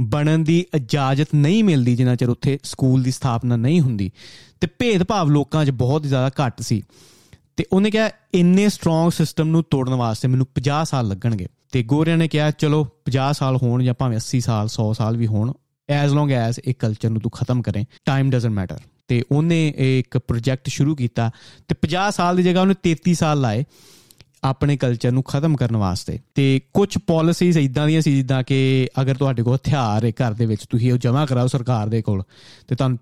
ਬਣਨ 0.00 0.44
ਦੀ 0.44 0.64
ਇਜਾਜ਼ਤ 0.74 1.28
ਨਹੀਂ 1.34 1.64
ਮਿਲਦੀ, 1.64 1.96
ਜਿੰਨਾ 1.96 2.16
ਚਿਰ 2.16 2.28
ਉੱਥੇ 2.28 2.58
ਸਕੂਲ 2.62 3.02
ਦੀ 3.02 3.10
ਸਥਾਪਨਾ 3.10 3.56
ਨਹੀਂ 3.56 3.80
ਹੁੰਦੀ। 3.80 4.10
ਤੇ 4.60 4.66
ਭੇਦਭਾਵ 4.66 5.30
ਲੋਕਾਂ 5.30 5.64
'ਚ 5.64 5.70
ਬਹੁਤ 5.70 6.02
ਜ਼ਿਆਦਾ 6.02 6.30
ਘੱਟ 6.46 6.62
ਸੀ। 6.62 6.82
ਤੇ 7.56 7.64
ਉਹਨੇ 7.72 7.90
ਕਿਹਾ, 7.90 8.10
ਇੰਨੇ 8.34 8.68
ਸਟਰੋਂਗ 8.68 9.10
ਸਿਸਟਮ 9.10 9.48
ਨੂੰ 9.48 9.64
ਤੋੜਨ 9.70 9.94
ਵਾਸਤੇ 9.94 10.28
ਮੈਨੂੰ 10.28 10.46
50 10.54 10.84
ਸਾਲ 10.84 11.08
ਲੱਗਣਗੇ। 11.08 11.46
ਤੇ 11.72 11.82
ਗੋਰਿਆਂ 11.82 12.16
ਨੇ 12.16 12.28
ਕਿਹਾ, 12.28 12.50
ਚਲੋ 12.50 12.84
50 13.04 13.38
ਸਾਲ 13.38 13.56
ਹੋਣ 13.56 13.82
ਜਾਂ 13.82 13.94
ਭਾਵੇਂ 13.94 14.18
80 14.18 14.40
ਸਾਲ 14.40 14.68
100 14.68 14.92
ਸਾਲ 14.92 15.16
ਵੀ 15.16 15.26
ਹੋਣ 15.26 15.52
ਐਜ਼ 15.88 16.14
ਲੌਂਗ 16.14 16.30
ਐਜ਼ 16.30 16.60
ਇੱਕ 16.64 16.80
ਕਲਚਰ 16.80 17.10
ਨੂੰ 17.10 17.20
ਤੂੰ 17.20 17.30
ਖਤਮ 17.30 17.62
ਕਰੇ 17.62 17.84
ਟਾਈਮ 18.04 18.30
ਡਸਨਟ 18.30 18.52
ਮੈਟਰ 18.52 18.78
ਤੇ 19.08 19.22
ਉਹਨੇ 19.32 19.74
ਇੱਕ 19.76 20.18
ਪ੍ਰੋਜੈਕਟ 20.18 20.68
ਸ਼ੁਰੂ 20.68 20.96
ਕੀਤਾ। 20.96 21.30
ਤੇ 21.68 21.74
50 21.74 22.10
ਸਾਲ 22.10 22.36
ਦੀ 22.36 22.42
ਜਗ੍ਹਾ 22.42 22.62
ਉਹਨੇ 22.62 22.74
33 22.82 23.14
ਸਾਲ 23.14 23.40
ਲਾਏ। 23.40 23.64
ਆਪਣੇ 24.44 24.76
ਕਲਚਰ 24.76 25.12
ਨੂੰ 25.12 25.22
ਖਤਮ 25.22 25.56
ਕਰਨ 25.56 25.76
ਵਾਸਤੇ। 25.76 26.18
ਤੇ 26.34 26.60
ਕੁਝ 26.74 26.98
ਪਾਲਿਸੀਜ਼ 27.06 27.58
ਇਦਾਂ 27.58 27.86
ਦੀਆਂ 27.86 28.00
ਸੀ 28.00 28.16
ਜਿੱਦਾਂ 28.16 28.42
ਕਿ 28.42 28.88
ਅਗਰ 29.00 29.14
ਤੁਹਾਡੇ 29.14 29.42
ਕੋਲ 29.42 29.56
ਹਥਿਆਰ 29.56 30.04
ਹੈ 30.04 30.10
ਘਰ 30.10 30.32
ਦੇ 30.32 30.46
ਵਿੱਚ, 30.46 30.66
ਤੁਸੀਂ 30.66 30.92
ਉਹ 30.92 30.98
ਜਮ੍ਹਾਂ 30.98 31.26
ਕਰਾਓ 31.26 31.46
ਸਰਕਾਰ 31.46 31.88
ਦੇ 31.88 32.02
ਕੋਲ, 32.02 32.22
ਤੇ 32.68 32.76
ਤੁਹਾਨੂੰ 32.76 32.98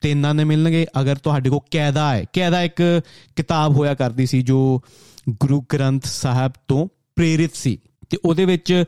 ਤਿੰਨਾਂ 0.00 0.34
ਨੇ 0.34 0.44
ਮਿਲਣਗੇ। 0.44 0.86
ਅਗਰ 1.00 1.16
ਤੁਹਾਡੇ 1.16 1.50
ਕੋਲ 1.50 1.60
ਕਾਇਦਾ 1.72 2.14
ਹੈ 2.14 2.24
ਕਾਇਦਾ 2.24 2.62
ਇੱਕ 2.62 3.00
ਕਿਤਾਬ 3.36 3.76
ਹੋਇਆ 3.76 3.94
ਕਰਦੀ 3.94 4.26
ਸੀ 4.26 4.42
ਜੋ 4.42 4.82
ਗੁਰੂ 5.28 5.64
ਗ੍ਰੰਥ 5.72 6.06
ਸਾਹਿਬ 6.06 6.52
ਤੋਂ 6.68 6.88
ਪ੍ਰੇਰਿਤ 7.16 7.50
ਸੀ। 7.54 7.78
ਤੇ 8.10 8.18
ਉਹਦੇ 8.24 8.44
ਵਿੱਚ 8.44 8.84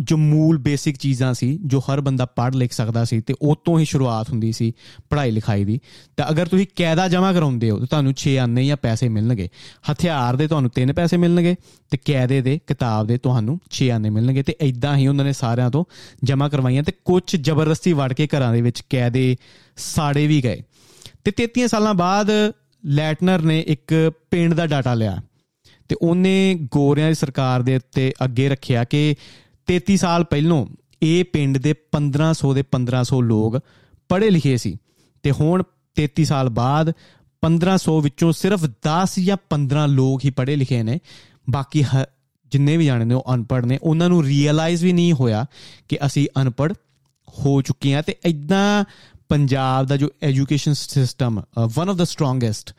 ਜੋ 0.00 0.16
ਮੂਲ 0.16 0.58
ਬੇਸਿਕ 0.58 0.96
ਚੀਜ਼ਾਂ 0.96 1.32
ਸੀ, 1.34 1.58
ਜੋ 1.64 1.80
ਹਰ 1.80 2.00
ਬੰਦਾ 2.00 2.24
ਪੜ੍ਹ 2.26 2.56
ਲਿਖ 2.56 2.72
ਸਕਦਾ 2.72 3.04
ਸੀ 3.04 3.20
ਤੇ 3.20 3.34
ਉਹ 3.42 3.56
ਤੋਂ 3.64 3.78
ਹੀ 3.78 3.84
ਸ਼ੁਰੂਆਤ 3.84 4.30
ਹੁੰਦੀ 4.30 4.52
ਸੀ 4.52 4.72
ਪੜ੍ਹਾਈ 5.10 5.30
ਲਿਖਾਈ 5.30 5.64
ਦੀ। 5.64 5.78
ਤਾਂ 6.16 6.26
ਅਗਰ 6.30 6.46
ਤੁਸੀਂ 6.46 6.66
ਕਾਇਦਾ 6.76 7.08
ਜਮ੍ਹਾਂ 7.08 7.32
ਕਰਾਉਂਦੇ 7.34 7.70
ਹੋ 7.70 7.78
ਤਾਂ 7.78 7.86
ਤੁਹਾਨੂੰ 7.86 8.14
6 8.16 8.36
ਆਨੇ 8.36 8.66
ਜਾਂ 8.66 8.76
ਪੈਸੇ 8.76 9.08
ਮਿਲਣਗੇ। 9.08 9.48
ਹਥਿਆਰ 9.92 10.36
ਦੇ 10.36 10.46
ਤੁਹਾਨੂੰ 10.46 10.70
3 10.74 10.92
ਪੈਸੇ 10.92 11.16
ਮਿਲਣਗੇ 11.16 11.54
ਤੇ 11.90 11.98
ਕਾਇਦੇ 11.98 12.40
ਦੇ, 12.42 12.58
ਕਿਤਾਬ 12.66 13.06
ਦੇ 13.06 13.18
ਤੁਹਾਨੂੰ 13.18 13.58
6 13.70 13.90
ਆਨੇ 13.90 14.10
ਮਿਲਣਗੇ 14.10 14.42
ਤੇ 14.42 14.56
ਇਦਾਂ 14.60 14.96
ਹੀ 14.96 15.06
ਉਹਨਾਂ 15.06 15.24
ਨੇ 15.24 15.32
ਸਾਰਿਆਂ 15.32 15.70
ਤੋਂ 15.70 15.84
ਜਮ੍ਹਾਂ 16.24 16.50
ਕਰਵਾਈਆਂ 16.50 16.82
ਤੇ 16.82 16.92
ਕੁਝ 17.04 17.36
ਜ਼ਬਰਦਸਤੀ 17.36 17.92
ਵੜ 17.92 18.12
ਕੇ 18.12 18.26
ਘਰਾਂ 18.26 18.52
ਦੇ 18.52 18.60
ਵਿੱਚ 18.62 18.80
ਕਾਇਦੇ 18.80 19.36
ਸਾੜੇ 19.76 20.26
ਵੀ 20.26 20.42
ਗਏ। 20.44 20.62
ਤੇ 21.24 21.30
33 21.30 21.66
ਸਾਲਾਂ 21.66 21.94
ਬਾਅਦ 21.94 22.30
ਲੈਟਨਰ 22.86 23.42
ਨੇ 23.42 23.60
ਇੱਕ 23.60 24.12
ਪਿੰਡ 24.30 24.54
ਦਾ 24.54 24.66
ਡਾਟਾ 24.66 24.94
ਲਿਆ। 24.94 25.22
ਤੇ 25.88 25.96
ਉਹਨੇ 26.02 26.54
ਗੋਰਿਆਂ 26.54 27.08
ਦੀ 27.08 27.14
ਸਰਕਾਰ 27.14 27.62
ਦੇ 27.62 27.76
ਉੱਤੇ 27.76 28.12
ਅੱਗੇ 28.24 28.48
ਰੱਖਿਆ 28.48 28.84
ਕਿ 28.84 29.14
33 29.72 29.96
ਸਾਲ 29.96 30.24
ਪਹਿਲਾਂ 30.24 30.66
ਇਹ 31.02 31.24
ਪਿੰਡ 31.24 31.58
ਦੇ 31.58 31.74
1500 31.96 32.54
ਦੇ 32.54 32.64
1500 32.72 33.22
ਲੋਕ 33.22 33.60
ਪੜ੍ਹੇ 34.08 34.30
ਲਿਖੇ 34.30 34.56
ਸੀ 34.56 34.76
ਤੇ 35.22 35.30
ਹੁਣ 35.30 35.62
33 36.00 36.24
ਸਾਲ 36.24 36.48
ਬਾਅਦ 36.48 36.92
1500 37.44 38.00
ਵਿੱਚੋਂ 38.02 38.32
ਸਿਰਫ 38.32 38.64
10 38.64 39.24
ਜਾਂ 39.24 39.36
15 39.54 39.86
ਲੋਕ 39.88 40.24
ਹੀ 40.24 40.30
ਪੜ੍ਹੇ 40.30 40.56
ਲਿਖੇ 40.56 40.82
ਨੇ। 40.82 40.98
ਬਾਕੀ 41.50 41.84
ਜਿੰਨੇ 42.52 42.76
ਵੀ 42.76 42.86
ਜਾਣਦੇ 42.86 43.14
ਉਹ 43.14 43.24
ਅਨਪੜ੍ਹ 43.34 43.66
ਨੇ। 43.66 43.78
ਉਹਨਾਂ 43.82 44.08
ਨੂੰ 44.08 44.24
ਰੀਅਲਾਈਜ਼ 44.24 44.84
ਵੀ 44.84 44.92
ਨਹੀਂ 44.92 45.12
ਹੋਇਆ 45.12 45.46
ਕਿ 45.88 45.98
ਅਸੀਂ 46.06 46.28
ਅਨਪੜ੍ਹ 46.42 46.74
ਹੋ 47.38 47.62
ਚੁੱਕੇ 47.62 47.94
ਹਾਂ 47.94 48.02
ਤੇ 48.02 48.16
ਇਦਾਂ 48.24 48.84
ਪੰਜਾਬ 49.28 49.86
ਦਾ 49.86 49.96
ਜੋ 49.96 50.08
ਐਜੂਕੇਸ਼ਨ 50.22 50.72
ਸਿਸਟਮ 50.72 51.42
ਵਨ 51.58 51.88
ਆਫ 51.88 51.96
ਦਾ 51.96 52.04
ਸਟਰੋਂਗੈਸਟ 52.04 52.74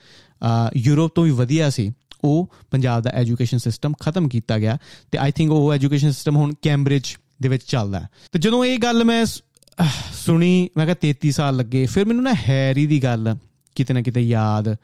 ਯੂਰਪ 0.76 1.12
ਤੋਂ 1.16 1.24
ਵੀ 1.24 1.32
ਵਧੀਆ 1.32 1.70
ਸੀ। 1.70 1.94
ਉਹ 2.24 2.50
ਪੰਜਾਬ 2.72 3.02
ਦਾ 3.02 3.10
ਐਜੂਕੇਸ਼ਨ 3.10 3.58
ਸਿਸਟਮ 3.58 3.94
ਖਤਮ 3.94 4.30
ਕੀਤਾ 4.30 4.60
ਗਿਆ 4.60 4.78
ਤੇ 5.12 5.18
ਆਈ 5.18 5.32
ਥਿੰਕ 5.32 5.52
ਉਹ 5.52 5.74
ਐਜੂਕੇਸ਼ਨ 5.74 6.12
ਸਿਸਟਮ 6.12 6.36
ਹੁਣ 6.36 6.54
ਕੈਂਬਰਿਜ 6.62 7.04
ਦੇ 7.42 7.50
ਵਿੱਚ 7.50 7.64
ਚੱਲਦਾ 7.64 8.08
ਤੇ 8.32 8.40
ਜਦੋਂ 8.40 8.66
ਇਹ 8.66 8.80
ਗੱਲ 8.80 9.04
ਮੈਂ 9.04 9.26
ਸੁਣੀ, 9.26 10.70
ਮੈਂ 10.78 10.86
ਕਿਹਾ 10.86 10.96
33 10.96 11.32
ਸਾਲ 11.32 11.58
ਲੱਗੇ, 11.58 11.86
ਫਿਰ 11.86 12.06
ਮੈਨੂੰ 12.06 12.24
ਨਾ 12.24 12.34
ਹੈਰੀ 12.50 12.88
ਦੀ 12.88 13.04
ਗੱਲ 13.04 13.38
ਕਿਤੇ 13.76 13.94
ਨਾ 13.94 14.02
ਕਿਤੇ 14.02 14.22
ਯਾਦ 14.22 14.76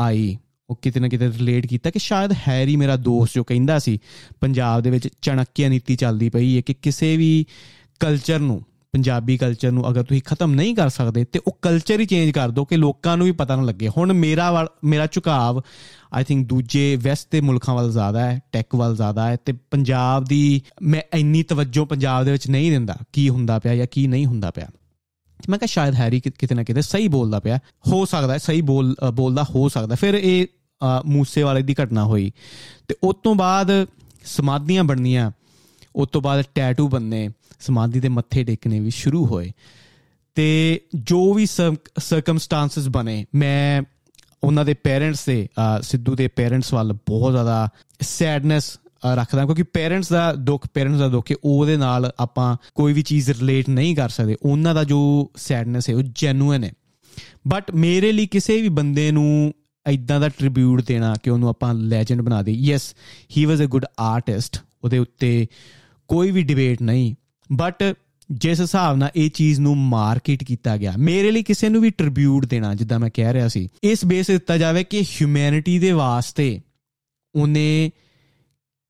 ਆਈ। 0.00 0.38
ਉਹ 0.70 0.78
ਕਿਤੇ 0.82 1.00
ਨਾ 1.00 1.08
ਕਿਤੇ 1.08 1.28
ਰਿਲੇਟ 1.28 1.66
ਕੀਤਾ 1.66 1.90
ਕਿ 1.90 1.98
ਸ਼ਾਇਦ 1.98 2.32
ਹੈਰੀ 2.48 2.76
ਮੇਰਾ 2.76 2.96
ਦੋਸਤ 2.96 3.34
ਜੋ 3.34 3.44
ਕਹਿੰਦਾ 3.44 3.78
ਸੀ, 3.78 3.98
ਪੰਜਾਬ 4.40 4.82
ਦੇ 4.82 4.90
ਵਿੱਚ 4.90 5.08
ਚਣਕਿਆ 5.22 5.68
ਨੀਤੀ 5.68 5.96
ਚੱਲਦੀ 5.96 6.28
ਪਈ 6.28 6.56
ਹੈ 6.56 6.60
ਕਿ 6.60 6.74
ਕਿਸੇ 6.74 7.16
ਵੀ 7.16 7.46
ਕਲਚਰ 8.00 8.38
ਨੂੰ 8.38 8.62
ਪੰਜਾਬੀ 8.92 9.36
ਕਲਚਰ 9.38 9.70
ਨੂੰ 9.70 9.88
ਅਗਰ 9.90 10.02
ਤੁਸੀਂ 10.02 10.22
ਖਤਮ 10.22 10.52
ਨਹੀਂ 10.54 10.74
ਕਰ 10.76 10.88
ਸਕਦੇ 10.88 11.24
ਤੇ 11.24 11.40
ਉਹ 11.46 11.56
ਕਲਚਰ 11.62 12.00
ਹੀ 12.00 12.06
ਚੇਂਜ 12.06 12.30
ਕਰ 12.30 12.50
ਦਿਓ 12.50 12.64
ਕਿ 12.64 12.76
ਲੋਕਾਂ 12.76 13.16
ਨੂੰ 13.16 13.26
ਵੀ 13.26 13.32
ਪਤਾ 13.32 13.56
ਨਾ 13.56 13.62
ਲੱਗੇ। 13.62 13.88
ਹੁਣ 13.88 14.12
ਮੇਰਾ 14.12 14.66
ਮੇਰਾ 14.84 15.06
ਝੁਕਾਵ 15.12 15.60
ਆਈ 16.12 16.24
ਥਿੰਕ 16.24 16.46
ਦੂਜੇ 16.48 16.84
ਵੈਸਟ 16.96 17.28
ਦੇ 17.32 17.40
ਮੁਲਕਾਂ 17.40 17.74
ਵੱਲ 17.74 17.90
ਜ਼ਿਆਦਾ 17.92 18.30
ਹੈ 18.30 18.40
ਟੈਕ 18.52 18.74
ਵੱਲ 18.74 18.96
ਜ਼ਿਆਦਾ 18.96 19.28
ਹੈ 19.28 19.36
ਤੇ 19.36 19.52
ਪੰਜਾਬ 19.70 20.24
ਦੀ 20.24 20.62
ਮੈਂ 20.82 21.00
ਇੰਨੀ 21.14 21.42
ਤਵੱਜੋ 21.42 21.84
ਪੰਜਾਬ 21.84 22.24
ਦੇ 22.24 22.32
ਵਿੱਚ 22.32 22.48
ਨਹੀਂ 22.48 22.70
ਦਿੰਦਾ 22.70 22.96
ਕੀ 23.12 23.28
ਹੁੰਦਾ 23.28 23.58
ਪਿਆ 23.58 23.76
ਜਾਂ 23.76 23.86
ਕੀ 23.90 24.06
ਨਹੀਂ 24.06 24.26
ਹੁੰਦਾ 24.26 24.50
ਪਿਆ। 24.50 24.68
ਮੈਂ 25.40 25.58
ਕਿਹਾ 25.58 25.66
ਸ਼ਾਇਦ 25.66 25.94
ਹੈਰੀ 25.94 26.20
ਕਿਤੇ 26.20 26.54
ਨਾ 26.54 26.62
ਕਿਤੇ 26.62 26.82
ਸਹੀ 26.82 27.08
ਬੋਲਦਾ 27.08 27.40
ਪਿਆ। 27.40 27.58
ਹੋ 27.92 28.04
ਸਕਦਾ 28.04 28.32
ਹੈ, 28.32 28.38
ਸਹੀ 28.38 28.60
ਬੋਲ 28.62 28.94
ਬੋਲਦਾ 29.14 29.44
ਹੋ 29.44 29.68
ਸਕਦਾ। 29.68 29.94
ਫਿਰ 29.94 30.14
ਇਹ 30.14 30.46
ਮੂਸੇ 31.04 31.42
ਵਾਲੇ 31.42 31.62
ਦੀ 31.62 31.74
ਘਟਨਾ 31.74 32.04
ਹੋਈ 32.04 32.30
ਤੇ 32.88 32.94
ਉਸ 33.02 33.16
ਤੋਂ 33.24 33.34
ਬਾਅਦ 33.34 33.70
ਸਮਾਧੀਆਂ 34.24 34.84
ਬਣਨੀਆਂ, 34.84 35.30
ਉਸ 35.96 36.08
ਤੋਂ 36.08 36.20
ਬਾਅਦ 36.20 36.42
ਟੈਟੂ 36.54 36.88
ਬੰਨੇ। 36.88 37.28
ਸਮਾਧੀ 37.62 38.00
ਦੇ 38.00 38.08
ਮੱਥੇ 38.08 38.44
ਟੇਕਣੇ 38.44 38.80
ਵੀ 38.80 38.90
ਸ਼ੁਰੂ 38.90 39.26
ਹੋਏ। 39.26 39.52
ਤੇ 40.34 40.80
ਜੋ 40.94 41.32
ਵੀ 41.34 41.46
ਸਰਕਮਸਟੈਂਸਸ 41.46 42.88
ਬਣੇ, 42.88 43.24
ਮੈਂ 43.34 43.82
ਉਹਨਾਂ 44.44 44.64
ਦੇ 44.64 44.74
ਪੇਰੈਂਟਸ 44.74 45.26
ਦੇ 45.26 45.48
ਸਿੱਧੂ 45.82 46.14
ਦੇ 46.16 46.28
ਪੇਰੈਂਟਸ 46.28 46.72
ਵੱਲ 46.72 46.92
ਬਹੁਤ 46.92 47.32
ਜ਼ਿਆਦਾ 47.32 47.68
ਸੈਡਨੈਸ 48.00 48.78
ਰੱਖਦਾ, 49.14 49.44
ਕਿਉਂਕਿ 49.44 49.62
ਪੇਰੈਂਟਸ 49.62 50.08
ਦਾ 50.08 50.32
ਦੁੱਖ 50.32 50.66
ਪੇਰੈਂਟਸ 50.74 50.98
ਦਾ 50.98 51.08
ਦੁੱਖ 51.08 51.30
ਹੈ, 51.30 51.36
ਉਹਦੇ 51.44 51.76
ਨਾਲ 51.76 52.10
ਆਪਾਂ 52.18 52.56
ਕੋਈ 52.74 52.92
ਵੀ 52.92 53.02
ਚੀਜ਼ 53.02 53.30
ਰਿਲੇਟ 53.30 53.68
ਨਹੀਂ 53.68 53.96
ਕਰ 53.96 54.08
ਸਕਦੇ। 54.08 54.36
ਉਹਨਾਂ 54.42 54.74
ਦਾ 54.74 54.84
ਜੋ 54.84 55.30
ਸੈਡਨੈਸ 55.36 55.88
ਹੈ, 55.90 55.94
ਉਹ 55.94 56.02
ਜੈਨੂਇਨ 56.14 56.64
ਹੈ। 56.64 56.72
ਬਟ 57.48 57.70
ਮੇਰੇ 57.74 58.12
ਲਈ 58.12 58.26
ਕਿਸੇ 58.26 58.60
ਵੀ 58.62 58.68
ਬੰਦੇ 58.68 59.10
ਨੂੰ 59.10 59.52
ਇਦਾਂ 59.86 60.20
ਦਾ 60.20 60.28
ਟ੍ਰਿਬਿਊਟ 60.28 60.82
ਦੇਣਾ 60.86 61.14
ਕਿ 61.22 61.30
ਉਹਨੂੰ 61.30 61.48
ਆਪਾਂ 61.48 61.74
ਲੈਜੈਂਡ 61.74 62.20
ਬਣਾ 62.20 62.42
ਦੇ 62.42 62.52
yes 62.52 62.94
he 63.36 63.44
was 63.44 63.60
a 63.60 63.64
good 63.64 63.86
artist 64.00 64.58
ਉਹਦੇ 64.84 64.98
ਉੱਤੇ 64.98 65.46
ਕੋਈ 66.08 66.30
ਵੀ 66.30 66.42
ਡਿਬੇਟ 66.42 66.82
ਨਹੀਂ। 66.82 67.14
ਬਟ 67.53 67.83
ਜਿਸ 68.31 68.61
ਹਿਸਾਬ 68.61 68.97
ਨਾਲ 68.97 69.09
ਇਹ 69.15 69.29
ਚੀਜ਼ 69.29 69.59
ਨੂੰ 69.59 69.77
ਮਾਰਕੀਟ 69.77 70.43
ਕੀਤਾ 70.43 70.77
ਗਿਆ 70.77 70.93
ਮੇਰੇ 70.99 71.31
ਲਈ 71.31 71.43
ਕਿਸੇ 71.43 71.69
ਨੂੰ 71.69 71.81
ਵੀ 71.81 71.89
ਟ੍ਰਿਬਿਊਟ 71.89 72.45
ਦੇਣਾ 72.45 72.73
ਜਿੱਦਾਂ 72.75 72.99
ਮੈਂ 72.99 73.09
ਕਹਿ 73.13 73.33
ਰਿਹਾ 73.33 73.47
ਸੀ 73.47 73.69
ਇਸ 73.83 74.05
ਬੇਸ 74.05 74.27
ਦਿੱਤਾ 74.27 74.57
ਜਾਵੇ 74.57 74.83
ਕਿ 74.83 75.01
ਹਿਊਮੈਨਿਟੀ 75.01 75.79
ਦੇ 75.79 75.91
ਵਾਸਤੇ 75.91 76.61
ਉਹਨੇ 77.35 77.91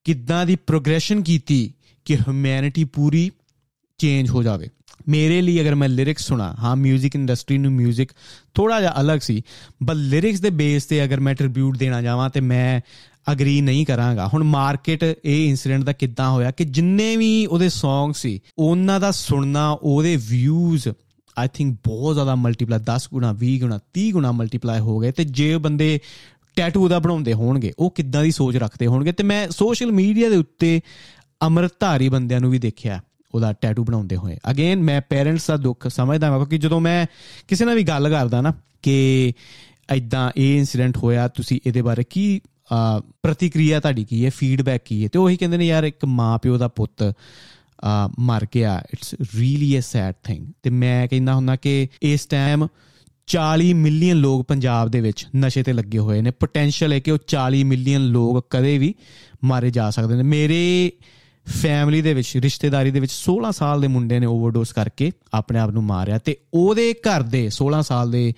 ਕਿੱਦਾਂ 0.06 0.46
ਦੀ 0.46 0.56
ਪ੍ਰੋਗਰੈਸ਼ਨ 0.56 1.22
ਕੀਤੀ 1.24 1.74
ਕਿ 2.06 2.16
ਹਿਊਮੈਨਿਟੀ 2.16 2.84
ਪੂਰੀ 2.84 3.32
ਚੇਂਜ 4.00 4.30
ਹੋ 4.30 4.44
ਜਾਵੇ 4.44 4.70
ਮੇਰੇ 5.08 5.42
ਲਈ 5.42 5.62
ਅਗਰ 5.62 5.76
ਮੈਂ 5.76 5.90
ਲਿਰਿਕਸ 5.90 6.28
ਸੁਣਾ 6.28 6.56
ਹਾਂ 6.60 6.76
뮤직 6.76 7.10
ਇੰਡਸਟਰੀ 7.16 7.58
ਨੂੰ 7.58 7.72
뮤직 7.82 8.06
ਥੋੜਾ 8.54 8.80
ਜਿਹਾ 8.80 8.94
ਅਲੱਗ 9.02 9.20
ਸੀ 9.20 9.44
ਬਟ 9.84 9.96
ਲਿਰਿਕਸ 9.96 10.40
ਦੇ 10.40 10.50
ਬੇਸ 10.50 10.86
ਤੇ 10.86 11.04
ਅਗਰ 11.04 11.20
ਮੈਂ 11.20 11.36
ਟ੍ਰਿਬਿਊਟ 11.36 11.78
ਦੇਣਾ 11.78 12.02
ਜਾਵਾਂ 12.02 12.30
ਤੇ 12.30 12.40
ਮੈਂ 12.42 12.82
ਅਗਰੀ 13.33 13.61
ਨਹੀਂ 13.61 13.87
ਕਰਾਂਗਾ। 13.87 14.29
ਹੁਣ 14.29 14.43
ਮਾਰਕੀਟ 14.43 15.03
ਇਹ 15.25 15.49
ਇਨਸੀਡੈਂਟ 15.49 15.83
ਦਾ 15.83 15.93
ਕਿੱਦਾਂ 15.93 16.31
ਹੋਇਆ 16.31 16.51
ਕਿ 16.51 16.65
ਜਿੰਨੇ 16.65 17.17
ਵੀ 17.17 17.47
ਉਹਦੇ 17.47 17.67
Song 17.67 18.13
ਸੀ, 18.15 18.41
ਉਹਨਾਂ 18.59 19.01
ਦਾ 19.01 19.11
ਸੁਣਨਾ, 19.11 19.79
ਉਹਦੇ 19.83 20.17
ਵਿਊਜ਼ 20.17 20.89
ਆਈ 21.39 21.49
ਥਿੰਕ 21.55 21.79
ਬਹੁਤ 21.87 22.15
ਜ਼ਿਆਦਾ 22.15 22.35
ਮਲਟੀਪਲਾਈ 22.35 22.79
10 22.79 23.09
ਗੁਣਾ 23.13 23.37
20 23.45 23.59
ਗੁਣਾ 23.59 23.79
30 23.95 24.11
ਗੁਣਾ 24.11 24.33
ਮਲਟੀਪਲਾਈ 24.33 24.81
ਹੋ 24.81 24.99
ਗਏ 24.99 25.13
ਤੇ 25.13 25.25
ਜੇ 25.25 25.57
ਬੰਦੇ 25.57 26.01
ਟੈਟੂ 26.57 26.89
ਦਾ 26.89 26.99
ਬਣਾਉਂਦੇ 26.99 27.33
ਹੋਣਗੇ, 27.33 27.73
ਉਹ 27.79 27.91
ਕਿੱਦਾਂ 27.91 28.23
ਦੀ 28.23 28.31
ਸੋਚ 28.31 28.57
ਰੱਖਦੇ 28.57 28.87
ਹੋਣਗੇ? 28.87 29.13
ਤੇ 29.13 29.25
ਮੈਂ 29.25 29.49
ਸੋਸ਼ਲ 29.51 29.93
ਮੀਡੀਆ 29.93 30.29
ਦੇ 30.29 30.37
ਉੱਤੇ 30.37 30.81
ਅਮਰਧਾਰੀ 31.47 32.09
ਬੰਦਿਆਂ 32.09 32.41
ਨੂੰ 32.41 32.51
ਵੀ 32.51 32.59
ਦੇਖਿਆ, 32.59 33.01
ਉਹਦਾ 33.35 33.53
ਟੈਟੂ 33.53 33.85
ਬਣਾਉਂਦੇ 33.85 34.17
ਹੋਏ। 34.17 34.39
ਅਗੇਨ 34.51 34.83
ਮੈਂ 34.83 35.01
ਪੇਰੈਂਟਸ 35.01 35.47
ਦਾ 35.47 35.57
ਦੁੱਖ 35.57 35.89
ਸਮਝਦਾ 35.89 36.27
ਹਾਂ 36.27 36.39
ਕਿਉਂਕਿ 36.39 36.59
ਜਦੋਂ 36.59 36.81
ਮੈਂ 36.81 37.07
ਕਿਸੇ 37.49 37.65
ਨਾਲ 37.65 37.75
ਵੀ 37.75 37.83
ਗੱਲ 37.83 38.09
ਕਰਦਾ 38.09 38.41
ਨਾ 38.41 38.55
ਕਿ 38.83 39.33
ਐਦਾਂ 39.91 40.31
ਇਹ 40.37 40.59
ਇਨਸੀਡੈਂਟ 40.59 40.97
ਹੋਇਆ, 40.97 41.29
ਤੁਸੀਂ 41.29 41.61
ਇਹਦੇ 41.67 41.83
ਬਾਰੇ 41.83 42.05
ਕੀ 42.11 42.41
ਪ੍ਰਤੀਕਿਰਿਆ 43.23 43.81
ਤੁਹਾਡੀ 43.81 44.05
ਕੀ 44.05 44.25
ਹੈ? 44.25 44.31
ਫੀਡਬੈਕ 44.31 44.83
ਕੀ 44.85 45.05
ਹੈ? 45.05 45.09
ਤੇ 45.13 45.19
ਉਹੀ 45.19 45.37
ਕਹਿੰਦੇ 45.37 45.57
ਨੇ, 45.57 45.67
ਯਾਰ, 45.67 45.85
ਇੱਕ 45.85 46.05
ਮਾਂ 46.05 46.39
ਪਿਓ 46.39 46.59
ਦਾ 46.59 46.69
ਪੁੱਤ 46.69 47.13
ਮਰ 48.19 48.47
ਗਿਆ। 48.55 48.83
It's 48.95 49.15
really 49.37 49.79
a 49.79 49.81
sad 49.81 50.15
thing 50.25 50.47
ਤੇ 50.63 50.71
ਮੈਂ 50.71 51.09
ਕਹਿੰਦਾ 51.09 51.35
ਹੁੰਦਾ 51.35 51.57
ਕਿ 51.57 51.89
ਇਸ 52.03 52.27
ਟਾਈਮ 52.27 52.67
40 53.27 53.73
ਮਿਲੀਅਨ 53.73 54.17
ਲੋਕ 54.17 54.47
ਪੰਜਾਬ 54.47 54.89
ਦੇ 54.89 55.01
ਵਿੱਚ 55.01 55.27
ਨਸ਼ੇ 55.37 55.63
ਤੇ 55.63 55.73
ਲੱਗੇ 55.73 55.99
ਹੋਏ 55.99 56.23
ਨੇ। 56.23 56.31
ਪੋਟੈਂਸ਼ੀਅਲ 56.31 56.93
ਹੈ 56.93 56.99
ਕਿ 56.99 57.11
ਉਹ 57.11 57.19
40 57.27 57.65
ਮਿਲੀਅਨ 57.65 58.01
ਲੋਕ 58.01 58.47
ਕਦੇ 58.51 58.79
ਵੀ 58.79 58.95
ਮਾਰੇ 59.45 59.71
ਜਾ 59.71 59.91
ਸਕਦੇ 59.91 60.15
ਨੇ। 60.15 60.23
ਮੇਰੇ 60.23 60.93
ਫੈਮਿਲੀ 61.47 62.03
ਦੇ 62.03 62.15
ਵਿੱਚ, 62.15 62.37
ਰਿਸ਼ਤੇਦਾਰੀ 62.37 62.91
ਦੇ 62.91 63.01
ਵਿੱਚ 63.01 63.13
16 63.13 63.53
ਸਾਲ 63.53 63.81
ਦੇ 63.81 63.89
ਮੁੰਡੇ 63.89 64.19
ਨੇ 64.19 64.27
ਓਵਰਡੋਸ 64.27 64.73
ਕਰਕੇ 64.73 65.11
ਆਪਣੇ 65.35 65.59
ਆਪ 65.59 65.71
ਨੂੰ 65.71 65.83
ਮਾਰਿਆ 65.83 66.19
ਤੇ 66.19 66.37
ਉਹਦੇ 66.55 66.93
ਘਰ 66.93 67.23
ਦੇ 67.23 67.51
16 67.51 67.83
ਸਾਲ 67.83 68.11
ਦੇ 68.11 68.35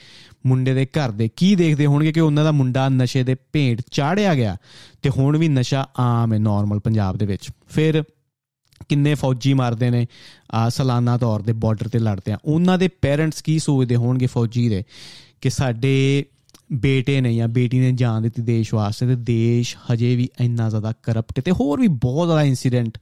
ਮੁੰਡੇ 0.47 0.75
ਦੇ 0.75 0.87
ਘਰ 0.87 1.11
ਦੇ। 1.11 1.31
ਕੀ 1.37 1.55
ਦੇਖਦੇ 1.55 1.87
ਹੋਣਗੇ 1.87 2.13
ਕਿ 2.13 2.21
ਉਹਨਾਂ 2.21 2.45
ਦਾ 2.45 2.53
ਮੁੰਡਾ 2.53 2.89
ਨਸ਼ੇ 2.89 3.23
ਦੇ 3.23 3.37
ਭੇਂਟ 3.53 3.83
ਚਾੜਿਆ 3.91 4.35
ਗਿਆ 4.35 4.57
ਤੇ 5.03 5.11
ਹੁਣ 5.11 5.39
ਵੀ 5.39 5.49
ਨਸ਼ਾ 5.49 5.89
ਆਮ 5.99 6.33
ਹੈ 6.33 6.39
ਨਾਰਮਲ 6.39 6.79
ਪੰਜਾਬ 6.79 7.17
ਦੇ 7.17 7.27
ਵਿੱਚ। 7.27 7.51
ਫਿਰ 7.69 8.05
ਕਿੰਨੇ 8.89 9.15
ਫੌਜੀ 9.15 9.55
ਮਾਰਦੇ 9.55 9.91
ਨੇ, 9.91 10.07
ਆ 10.55 10.69
ਸਾਲਾਨਾ 10.69 11.19
ਤੌਰ 11.19 11.41
ਤੇ 11.41 11.53
ਬਾਰਡਰ 11.53 11.89
ਤੇ 11.89 11.99
ਲੜਦੇ 11.99 12.33
ਆ। 12.33 12.39
ਉਹਨਾਂ 12.45 12.79
ਦੇ 12.79 12.89
ਪੇਰੈਂਟਸ 12.89 13.43
ਕੀ 13.43 13.59
ਸੋਚਦੇ 13.59 13.97
ਹੋਣਗੇ 13.97 14.27
ਫੌਜੀ 14.27 14.69
ਦੇ? 14.69 14.83
ਕਿ 15.41 15.51
ਸਾਡੇ 15.51 16.25
ਬੇਟੇ 16.73 17.21
ਨੇ 17.21 17.35
ਜਾਂ 17.35 17.49
ਬੇਟੀ 17.49 17.81
ਨੇ 17.81 17.93
ਜਾਨ 17.93 18.23
ਦਿੱਤੀ 18.23 18.43
ਦੇਸ਼ 18.43 18.75
ਵਾਸਤੇ 18.75 19.07
ਤੇ 19.07 19.15
ਦੇਸ਼ 19.15 19.77
ਹਜੇ 19.93 20.17
ਵੀ 20.17 20.29
ਇੰਨਾ 20.41 20.69
ਜ਼ਿਆਦਾ 20.69 20.93
ਕਰਪਟ 21.03 21.41
ਤੇ 21.41 21.51
ਹੋਰ 21.51 21.81
ਵੀ 21.81 21.89
ਬਹੁਤ 21.89 22.27
ਜ਼ਿਆਦਾ 22.27 22.43
ਇਨਸੀਡੈਂਟ 22.43 22.99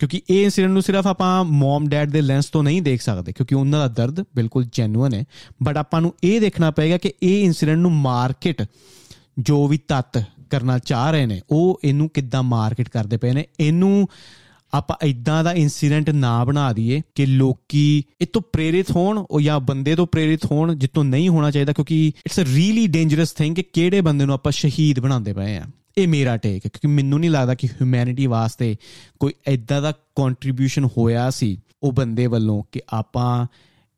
ਕਿਉਂਕਿ 0.00 0.20
ਇਹ 0.30 0.44
ਇਨਸੀਡੈਂਟ 0.44 0.72
ਨੂੰ 0.72 0.82
ਸਿਰਫ 0.82 1.06
ਆਪਾਂ 1.06 1.44
ਮਮ 1.44 1.88
ਡੈਡ 1.88 2.10
ਦੇ 2.10 2.20
ਲੈਂਸ 2.20 2.46
ਤੋਂ 2.46 2.62
ਨਹੀਂ 2.62 2.82
ਦੇਖ 2.82 3.02
ਸਕਦੇ, 3.02 3.32
ਕਿਉਂਕਿ 3.32 3.54
ਉਹਨਾਂ 3.54 3.80
ਦਾ 3.80 3.88
ਦਰਦ 3.96 4.20
ਬਿਲਕੁਲ 4.36 4.64
ਜੈਨੂਇਨ 4.72 5.14
ਹੈ। 5.14 5.24
ਬਟ 5.62 5.76
ਆਪਾਂ 5.76 6.00
ਨੂੰ 6.00 6.12
ਇਹ 6.24 6.40
ਦੇਖਣਾ 6.40 6.70
ਪਏਗਾ 6.70 6.98
ਕਿ 6.98 7.12
ਇਹ 7.22 7.44
ਇਨਸੀਡੈਂਟ 7.44 7.78
ਨੂੰ 7.78 7.92
ਮਾਰਕੀਟ 7.92 8.62
ਜੋ 9.38 9.66
ਵੀ 9.68 9.78
ਤੱਤ 9.88 10.22
ਕਰਨਾ 10.50 10.78
ਚਾਹ 10.78 11.10
ਰਹੇ 11.10 11.26
ਨੇ, 11.26 11.40
ਉਹ 11.50 11.80
ਇਹਨੂੰ 11.84 12.08
ਕਿੱਦਾਂ 12.08 12.42
ਮਾਰਕੀਟ 12.42 12.88
ਕਰਦੇ 12.88 13.16
ਪਏ 13.16 13.32
ਨੇ। 13.32 13.44
ਇਹਨੂੰ 13.60 14.08
ਆਪਾਂ 14.72 14.96
ਇਦਾਂ 15.06 15.42
ਦਾ 15.44 15.52
ਇਨਸੀਡੈਂਟ 15.52 16.10
ਨਾ 16.10 16.44
ਬਣਾ 16.44 16.72
ਦਈਏ 16.72 17.00
ਕਿ 17.14 17.26
ਲੋਕੀ 17.26 18.02
ਇਹ 18.20 18.26
ਤੋਂ 18.26 18.42
ਪ੍ਰੇਰਿਤ 18.42 18.90
ਹੋਣ 18.90 19.18
ਉਹ 19.30 19.40
ਜਾਂ 19.40 19.60
ਬੰਦੇ 19.60 19.94
ਤੋਂ 19.96 20.06
ਪ੍ਰੇਰਿਤ 20.06 20.46
ਹੋਣ 20.46 20.74
ਜਿੱਤੋਂ 20.74 21.04
ਨਹੀਂ 21.04 21.28
ਹੋਣਾ 21.28 21.50
ਚਾਹੀਦਾ, 21.50 21.72
ਕਿਉਂਕਿ 21.72 22.12
it's 22.26 22.40
a 22.40 22.44
really 22.54 22.86
dangerous 22.86 23.32
thing 23.32 23.56
ਕਿ 23.56 23.62
ਕਿਹੜੇ 23.62 24.00
ਬੰਦੇ 24.00 24.24
ਨੂੰ 24.24 24.34
ਆਪਾਂ 24.34 24.52
ਸ਼ਹੀਦ 24.52 25.00
ਬਣਾਉਂਦੇ 25.00 25.32
ਪਏ 25.32 25.56
ਆ। 25.56 25.64
ਇਹ 25.98 26.08
ਮੇਰਾ 26.08 26.36
ਟੇਕ 26.36 26.66
ਹੈ, 26.66 26.70
ਕਿਉਂਕਿ 26.72 26.86
ਮੈਨੂੰ 26.86 27.20
ਨਹੀਂ 27.20 27.30
ਲੱਗਦਾ 27.30 27.54
ਕਿ 27.54 27.66
ਹਿਊਮੈਨਿਟੀ 27.66 28.26
ਵਾਸਤੇ 28.26 28.76
ਕੋਈ 29.20 29.32
ਐਦਾਂ 29.46 29.82
ਦਾ 29.82 29.92
ਕੰਟਰੀਬਿਊਸ਼ਨ 29.92 30.84
ਹੋਇਆ 30.84 31.30
ਸੀ 31.30 31.62
ਉਹ 31.82 31.92
ਬੰਦੇ 31.92 32.26
ਵੱਲੋਂ 32.26 32.62
ਕਿ 32.72 32.80
ਆਪਾਂ 32.88 33.46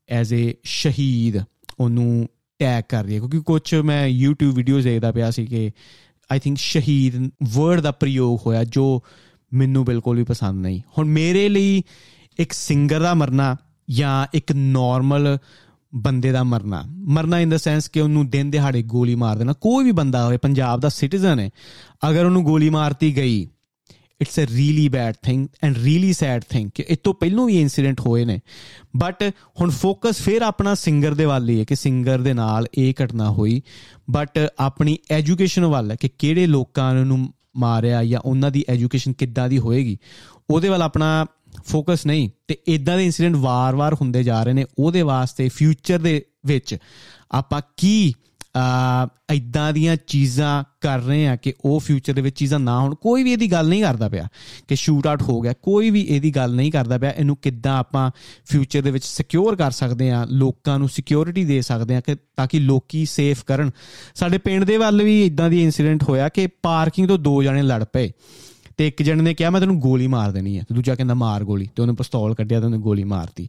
ਐਜ਼ 0.08 0.34
ਅ 0.34 0.54
ਸ਼ਹੀਦ 0.64 1.37
ਉਹਨੂੰ 1.80 2.28
ਟੈਗ 2.58 2.84
ਕਰ 2.88 3.04
ਰਹੀ 3.04 3.18
ਕਿਉਂਕਿ 3.18 3.40
ਕੁਝ 3.40 3.75
ਮੈਂ 3.75 4.08
YouTube 4.08 4.52
ਵੀਡੀਓਜ਼ 4.52 4.88
ਦੇਖਦਾ 4.88 5.12
ਪਿਆ 5.12 5.30
ਸੀ 5.30 5.46
ਕਿ 5.46 5.70
ਆਈ 6.32 6.38
ਥਿੰਕ 6.38 6.58
ਸ਼ਹੀਦ 6.58 7.30
ਵਰਡ 7.42 7.80
ਦਾ 7.80 7.90
ਪ੍ਰਯੋਗ 7.90 8.38
ਹੋਇਆ 8.46 8.64
ਜੋ 8.64 9.02
ਮੈਨੂੰ 9.52 9.84
ਬਿਲਕੁਲ 9.84 10.16
ਵੀ 10.16 10.25
ਪਸੰਦ 10.25 10.61
ਨਹੀਂ। 10.61 10.80
ਹੁਣ 10.99 11.06
ਮੇਰੇ 11.06 11.49
ਲਈ 11.49 11.82
ਇੱਕ 12.38 12.52
ਸਿੰਗਰ 12.52 13.00
ਦਾ 13.00 13.14
ਮਰਨਾ 13.14 13.56
ਜਾਂ 13.90 14.26
ਇੱਕ 14.34 14.52
ਨਾਰਮਲ 14.52 15.38
ਬੰਦੇ 15.94 16.32
ਦਾ 16.32 16.42
ਮਰਨਾ। 16.42 16.82
ਮਰਨਾ 16.87 17.40
ਇਨ 17.40 17.49
ਦਾ 17.49 17.56
ਸੈਂਸ 17.56 17.88
ਕਿ 17.88 18.00
ਉਹਨੂੰ 18.00 18.30
ਦਿਨ 18.30 18.50
ਦਿਹਾੜੇ 18.50 18.82
ਗੋਲੀ 18.82 19.14
ਮਾਰ 19.14 19.37
ਦੇਣਾ। 19.38 19.52
ਕੋਈ 19.52 19.84
ਵੀ 19.84 19.92
ਬੰਦਾ 19.92 20.25
ਹੋਵੇ, 20.25 20.37
ਪੰਜਾਬ 20.37 20.80
ਦਾ 20.80 20.88
ਸਿਟੀਜ਼ਨ 20.88 21.38
ਹੈ, 21.38 21.50
ਅਗਰ 22.11 22.25
ਉਹਨੂੰ 22.25 22.44
ਗੋਲੀ 22.44 22.70
ਮਾਰਤੀ 22.70 23.16
ਗਈ 23.16 23.49
it's 24.20 24.38
a 24.38 24.42
really 24.52 24.88
bad 24.88 25.14
thing 25.22 25.49
and 25.62 25.78
really 25.78 26.12
sad 26.12 26.42
thing 26.50 26.70
ਕਿ 26.75 26.84
ਇਹ 26.88 26.96
ਤੋਂ 27.04 27.14
ਪਹਿਲਾਂ 27.14 27.46
ਵੀ 27.46 27.61
ਇਨਸੀਡੈਂਟ 27.61 28.00
ਹੋਏ 28.00 28.25
ਨੇ। 28.25 28.40
ਬਟ 28.96 29.32
ਹੁਣ 29.61 29.70
ਫੋਕਸ 29.70 30.16
ਫੇਰ 30.16 30.42
ਆਪਣਾ 30.42 30.75
ਸਿੰਗਰ 30.75 31.14
ਦੇ 31.14 31.25
ਵੱਲ 31.25 31.49
ਹੀ 31.49 31.58
ਹੈ 31.58 31.64
ਕਿ 31.64 31.76
ਸਿੰਗਰ 31.76 32.20
ਦੇ 32.20 32.32
ਨਾਲ 32.32 32.66
ਇਹ 32.78 32.94
ਘਟਨਾ 33.04 33.30
ਹੋਈ। 33.30 33.62
ਬਟ 34.11 34.50
ਆਪਣੀ 34.58 34.99
ਐਜੂਕੇਸ਼ਨ 35.11 35.64
ਵੱਲ 35.66 35.90
ਹੈ 35.90 35.96
ਕਿ 35.96 36.11
ਕਿਹੜੇ 36.18 36.46
ਲੋਕਾਂ 36.46 36.94
ਨੂੰ 36.94 37.34
ਮਾਰਿਆ 37.56 38.04
ਜਾਂ 38.04 38.20
ਉਹਨਾਂ 38.20 38.50
ਦੀ 38.50 38.64
ਐਜੂਕੇਸ਼ਨ 38.68 39.12
ਕਿੱਦਾਂ 39.12 39.49
ਦੀ 39.49 39.58
ਹੋਏਗੀ। 39.58 39.99
ਉਹਦੇ 40.50 40.68
ਵੱਲ 40.68 40.82
ਆਪਣਾ 40.82 41.26
ਫੋਕਸ 41.66 42.06
ਨਹੀਂ। 42.06 42.30
ਤੇ 42.49 42.59
ਇਦਾਂ 42.68 42.97
ਦੇ 42.97 43.04
ਇਨਸੀਡੈਂਟ 43.04 43.35
ਵਾਰ-ਵਾਰ 43.35 43.94
ਹੁੰਦੇ 43.94 44.23
ਜਾ 44.23 44.44
ਰਹੇ 44.44 44.52
ਨੇ। 44.52 44.64
ਉਹਦੇ 44.78 45.02
ਵਾਸਤੇ 45.02 45.49
ਫਿਊਚਰ 45.49 45.99
ਦੇ 45.99 46.25
ਵਿੱਚ 46.47 46.76
ਆਪਾਂ 47.32 47.62
ਕੀ 47.76 48.14
ਆ 48.56 49.09
ਇਦਾਂ 49.32 49.73
ਦੀਆਂ 49.73 49.97
ਚੀਜ਼ਾਂ 50.06 50.64
ਕਰ 50.80 50.99
ਰਹੇ 50.99 51.28
ਆ 51.28 51.37
ਕਿ 51.37 51.52
ਉਹ 51.64 51.80
ਫਿਊਚਰ 51.80 52.12
ਦੇ 52.12 52.21
ਵਿੱਚ 52.21 52.38
ਚੀਜ਼ਾਂ 52.38 52.59
ਨਾ 52.59 52.80
ਹੋਣ। 52.80 52.94
ਕੋਈ 52.94 53.23
ਵੀ 53.23 53.32
ਇਹਦੀ 53.32 53.52
ਗੱਲ 53.52 53.68
ਨਹੀਂ 53.68 53.82
ਕਰਦਾ 53.82 54.09
ਪਿਆ 54.09 54.28
ਕਿ 54.68 54.76
ਸ਼ੂਟ 54.76 55.06
ਆਊਟ 55.06 55.23
ਹੋ 55.23 55.40
ਗਿਆ। 55.40 55.52
ਕੋਈ 55.62 55.90
ਵੀ 55.90 56.00
ਇਹਦੀ 56.00 56.30
ਗੱਲ 56.30 56.54
ਨਹੀਂ 56.54 56.73
ਕਰਦਾ 56.73 56.99
ਪਿਆ। 56.99 57.11
ਇਹਨੂੰ 57.11 57.37
ਕਿੱਦਾਂ 57.42 57.78
ਆਪਾਂ 57.78 58.11
ਫਿਊਚਰ 58.44 58.82
ਦੇ 58.82 58.90
ਵਿੱਚ 58.90 59.04
ਸਿਕਿਉਰ 59.04 59.56
ਕਰ 59.56 59.71
ਸਕਦੇ 59.71 60.11
ਆ 60.11 60.25
ਲੋਕਾਂ 60.25 60.78
ਨੂੰ 60.78 60.88
ਸਿਕਿਉਰਿਟੀ 60.88 61.44
ਦੇ 61.44 61.62
ਸਕਦੇ 61.62 61.97
ਆ 61.97 62.00
ਕਿ 62.00 62.14
ਤਾਂ 62.14 62.47
ਕਿ 62.47 62.59
ਲੋਕੀ 62.59 63.04
ਸੇਫ 63.04 63.44
ਕਰਨ। 63.44 63.71
ਸਾਡੇ 64.14 64.38
ਪਿੰਡ 64.38 64.64
ਦੇ 64.64 64.76
ਵੱਲ 64.76 65.02
ਵੀ 65.02 65.26
ਇਦਾਂ 65.26 65.50
ਦੀ 65.50 65.62
ਇਨਸੀਡੈਂਟ 65.62 66.02
ਹੋਇਆ 66.02 66.28
ਕਿ 66.28 66.47
ਪਾਰਕਿੰਗ 66.47 67.09
ਤੋਂ 67.09 67.18
ਦੋ 67.18 67.42
ਜਣੇ 67.42 67.62
ਲੜ 67.62 67.85
ਪਏ। 67.85 68.12
ਤੇ 68.76 68.87
ਇੱਕ 68.88 69.02
ਜਣ 69.02 69.23
ਨੇ 69.23 69.35
ਕਿਹਾ, 69.35 69.50
ਮੈਂ 69.50 69.61
ਤੈਨੂੰ 69.61 69.79
ਗੋਲੀ 69.81 70.07
ਮਾਰ 70.07 70.33
ਦੇਣੀ 70.33 70.59
ਹੈ। 70.59 70.64
ਤੇ 70.69 70.75
ਦੂਜਾ 70.75 70.95
ਕਹਿੰਦਾ, 70.95 71.14
ਮਾਰ 71.14 71.45
ਗੋਲੀ। 71.45 71.69
ਤੇ 71.76 71.83
ਉਹਨੇ 71.83 71.93
ਪਿਸਤੌਲ 71.93 72.35
ਕੱਢਿਆ 72.35 72.61
ਤੇ 72.61 72.67
ਉਹਨੇ 72.67 72.79
ਗੋਲੀ 72.79 73.05
ਮਾਰਤੀ। 73.05 73.49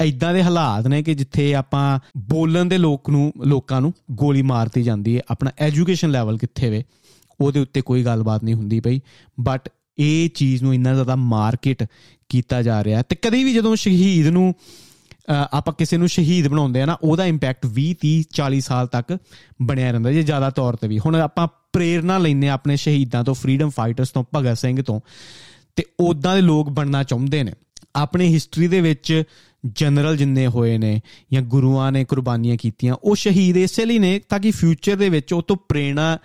ਐਦਾਂ 0.00 0.34
ਦੇ 0.34 0.42
ਹਾਲਾਤ 0.42 0.86
ਨੇ 0.86 1.02
ਕਿ 1.02 1.14
ਜਿੱਥੇ 1.14 1.54
ਆਪਾਂ 1.54 1.98
ਬੋਲਣ 2.16 2.64
ਦੇ 2.64 2.78
ਲੋਕ 2.78 3.10
ਨੂੰ, 3.10 3.32
ਲੋਕਾਂ 3.46 3.80
ਨੂੰ 3.80 3.92
ਗੋਲੀ 4.10 4.42
ਮਾਰਤੀ 4.42 4.82
ਜਾਂਦੀ 4.82 5.16
ਹੈ, 5.16 5.22
ਆਪਣਾ 5.30 5.50
ਐਜੂਕੇਸ਼ਨ 5.58 6.10
ਲੈਵਲ 6.10 6.38
ਕਿੱਥੇ 6.38 6.70
ਵੇ, 6.70 6.84
ਉਹਦੇ 7.40 7.60
ਉੱਤੇ 7.60 7.80
ਕੋਈ 7.80 8.04
ਗੱਲਬਾਤ 8.04 8.44
ਨਹੀਂ 8.44 8.54
ਹੁੰਦੀ 8.54 8.80
ਪਈ। 8.80 9.00
ਬਟ 9.40 9.68
ਇਹ 9.98 10.30
ਚੀਜ਼ 10.30 10.62
ਨੂੰ 10.62 10.74
ਇੰਨਾ 10.74 10.94
ਜ਼ਿਆਦਾ 10.94 11.16
ਮਾਰਕੀਟ 11.16 11.84
ਕੀਤਾ 12.28 12.62
ਜਾ 12.62 12.84
ਰਿਹਾ 12.84 13.02
ਤੇ 13.02 13.16
ਕਦੇ 13.16 13.44
ਵੀ 13.44 13.54
ਜਦੋਂ 13.54 13.76
ਸ਼ਹੀਦ 13.76 14.26
ਨੂੰ 14.26 14.54
ਆਪਾਂ 15.30 15.74
ਕਿਸੇ 15.78 15.96
ਨੂੰ 15.96 16.08
ਸ਼ਹੀਦ 16.08 16.48
ਬਣਾਉਂਦੇ 16.48 16.82
ਆ 16.82 16.86
ਨਾ, 16.86 16.96
ਉਹਦਾ 17.02 17.26
ਇੰਪੈਕਟ 17.26 17.66
20 17.66 17.94
30 17.94 18.24
40 18.34 18.60
ਸਾਲ 18.60 18.86
ਤੱਕ 18.86 19.18
ਬਣਿਆ 19.62 19.90
ਰਹਿੰਦਾ, 19.90 20.12
ਜੇ 20.12 20.22
ਜ਼ਿਆਦਾ 20.22 20.50
ਤੌਰ 20.50 20.76
ਤੇ 20.76 20.88
ਵੀ। 20.88 20.98
ਹੁਣ 20.98 21.14
ਆਪਾਂ 21.16 21.48
ਪ੍ਰੇਰਣਾ 21.74 22.18
ਲੈਨੇ 22.18 22.48
ਆਪਣੇ 22.48 22.76
ਸ਼ਹੀਦਾਂ 22.76 23.24
ਤੋਂ 23.24 23.34
ਫਰੀडम 23.34 23.70
ਫਾਈਟਰਸ 23.70 24.10
ਤੋਂ, 24.10 24.24
ਭਗਤ 24.34 24.58
ਸਿੰਘ 24.58 24.82
ਤੋਂ। 24.82 25.00
ਤੇ 25.76 25.84
ਉਦਾਂ 26.00 26.34
ਦੇ 26.36 26.42
ਲੋਕ 26.42 26.70
ਬਣਨਾ 26.70 27.02
ਚਾਹੁੰਦੇ 27.02 27.42
ਨੇ। 27.42 27.52
ਆਪਣੀ 27.96 28.34
ਹਿਸਟਰੀ 28.34 28.68
ਦੇ 28.68 28.80
ਵਿੱਚ 28.80 29.22
ਜਨਰਲ 29.66 30.16
ਜਿੰਨੇ 30.16 30.46
ਹੋਏ 30.46 30.78
ਨੇ 30.78 31.00
ਜਾਂ 31.32 31.42
ਗੁਰੂਆਂ 31.42 31.92
ਨੇ 31.92 32.04
ਕੁਰਬਾਨੀਆਂ 32.04 32.56
ਕੀਤੀਆਂ, 32.56 32.94
ਉਹ 33.04 33.16
ਸ਼ਹੀਦ 33.16 33.56
ਇਸੇ 33.56 33.84
ਲਈ 33.84 33.98
ਨੇ 33.98 34.20
ਤਾਂ 34.28 34.38
ਕਿ 34.38 34.50
ਫਿਊਚਰ 34.50 34.96
ਦੇ 34.96 35.08
ਵਿੱਚ 35.08 35.32
ਉਹ 35.32 35.42
ਤੋਂ 35.42 35.56
ਪ੍ਰੇਰਣਾ 35.68 36.18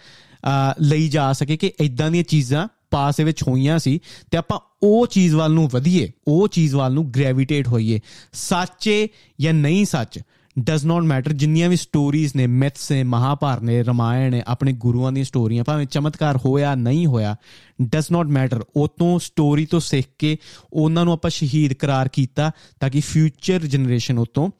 ਲਈ 0.81 1.07
ਜਾ 1.09 1.33
ਸਕੇ 1.33 1.57
ਕਿ 1.57 1.71
ਇਦਾਂ 1.81 2.11
ਦੀਆਂ 2.11 2.23
ਚੀਜ਼ਾਂ 2.23 2.67
ਪਾਸ 2.91 3.15
ਦੇ 3.15 3.23
ਵਿੱਚ 3.23 3.43
ਹੋਈਆਂ 3.43 3.79
ਸੀ। 3.79 3.99
ਤੇ 4.31 4.37
ਆਪਾਂ 4.37 4.59
ਉਹ 4.83 5.07
ਚੀਜ਼ 5.07 5.35
ਵੱਲ 5.35 5.51
ਨੂੰ 5.51 5.69
ਵਧੀਏ, 5.73 6.11
ਉਹ 6.27 6.47
ਚੀਜ਼ 6.47 6.75
ਵੱਲ 6.75 6.93
ਨੂੰ 6.93 7.11
ਗ੍ਰੈਵਿਟੇਟ 7.11 7.67
ਹੋਈਏ। 7.67 7.99
ਸੱਚੇ 8.33 9.09
ਜਾਂ 9.41 9.53
ਨਹੀਂ 9.53 9.85
ਸੱਚ? 9.85 10.19
ਡਸ 10.59 10.85
ਨਾਟ 10.85 11.03
ਮੈਟਰ 11.03 11.33
ਜਿੰਨੀਆਂ 11.33 11.69
ਵੀ 11.69 11.75
ਸਟੋਰੀਜ਼ 11.75 12.31
ਨੇ 12.35 12.47
ਮਿਥਸ 12.47 12.91
ਨੇ, 12.91 13.03
ਮਹਾਭਾਰਤ 13.03 13.63
ਨੇ, 13.63 13.83
ਰਮਾਇਣ 13.83 14.31
ਨੇ, 14.31 14.43
ਆਪਣੇ 14.47 14.73
ਗੁਰੂਆਂ 14.73 15.11
ਦੀਆਂ 15.11 15.25
ਸਟੋਰੀਆਂ 15.25 15.63
ਭਾਵੇਂ 15.63 15.85
ਚਮਤਕਾਰ 15.85 16.37
ਹੋਇਆ, 16.37 16.75
ਨਹੀਂ 16.75 17.05
ਹੋਇਆ 17.05 17.35
ਡਸ 17.81 18.11
ਨਾਟ 18.11 18.25
ਮੈਟਰ 18.25 18.63
ਉਹ 18.75 18.87
ਤੋਂ 18.87 19.19
ਸਟੋਰੀ 19.19 19.65
ਤੋਂ 19.65 19.79
ਸਿੱਖ 19.79 20.07
ਕੇ 20.19 20.37
ਉਹਨਾਂ 20.73 21.05
ਨੂੰ 21.05 21.13
ਆਪਾਂ 21.13 21.31
ਸ਼ਹੀਦ 21.31 21.73
ਕਰਾਰ 21.73 22.07
ਕੀਤਾ 22.07 22.51
ਤਾਂ 22.79 22.89
ਕਿ 22.89 22.99
ਫਿਊਚਰ 22.99 23.65
ਜਨਰੇਸ਼ਨ 23.65 24.19
ਉਤੋਂ 24.19 24.51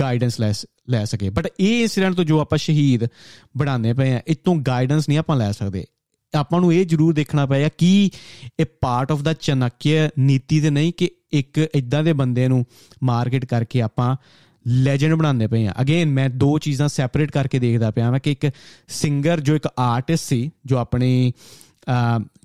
ਗਾਈਡੈਂਸ 0.00 0.40
ਲੈ 0.40 0.52
ਲੈ 0.90 1.04
ਸਕੇ। 1.04 1.30
ਬਟ 1.30 1.48
ਇਹ 1.60 1.82
ਇਨਸੀਡੈਂਟ 1.82 2.14
ਤੋਂ 2.14 2.24
ਜੋ 2.24 2.40
ਆਪਾਂ 2.40 2.58
ਸ਼ਹੀਦ 2.58 3.00
ਬਣਾਉਂਦੇ 3.56 3.92
ਪਏ 3.92 4.12
ਆ 4.12 4.20
ਇਤੋਂ 4.28 4.56
ਗਾਈਡੈਂਸ 4.56 5.08
ਨਹੀਂ 5.08 5.18
ਆਪਾਂ 5.18 5.36
ਲੈ 5.36 5.52
ਸਕਦੇ। 5.52 5.84
ਆਪਾਂ 6.34 6.60
ਨੂੰ 6.60 6.72
ਇਹ 6.72 6.86
ਜ਼ਰੂਰ 6.86 7.14
ਦੇਖਣਾ 7.14 7.46
ਪਏਗਾ 7.46 7.68
ਕਿ 7.78 8.10
ਇਹ 8.60 8.64
ਪਾਰਟ 8.80 9.12
ਆਫ 9.12 9.22
ਦਾ 9.22 9.32
ਚਨਕਿਆ 9.32 10.10
ਨੀਤੀ 10.18 10.60
ਤੇ 10.60 10.70
ਨਹੀਂ 10.70 10.92
ਕਿ 10.96 11.10
ਇੱਕ 11.32 11.58
ਇਦਾਂ 11.58 12.04
ਦੇ 12.04 12.12
ਬੰਦੇ 12.12 12.48
ਨੂੰ 12.48 12.66
ਮਾਰਕੀਟ 13.02 13.44
ਕਰਕੇ 13.44 13.82
ਆਪਾਂ 13.82 14.16
ਲੈਜੈਂਡ 14.66 15.14
ਬਣਾਉਂਦੇ 15.14 15.46
ਪਏ 15.46 15.66
ਆ। 15.66 15.74
ਅਗੇਨ 15.80 16.10
ਮੈਂ 16.10 16.30
ਦੋ 16.30 16.58
ਚੀਜ਼ਾਂ 16.58 16.88
ਸੈਪਰੇਟ 16.88 17.30
ਕਰਕੇ 17.30 17.58
ਦੇਖਦਾ 17.58 17.90
ਪਿਆ 17.90 18.10
ਮੈਂ 18.10 18.20
ਕਿ 18.20 18.32
ਇੱਕ 18.32 18.50
ਸਿੰਗਰ 18.88 19.40
ਜੋ 19.40 19.56
ਇੱਕ 19.56 19.68
ਆਰਟਿਸਟ 19.78 20.24
ਸੀ, 20.24 20.50
ਜੋ 20.66 20.76
ਆਪਣੀ 20.76 21.32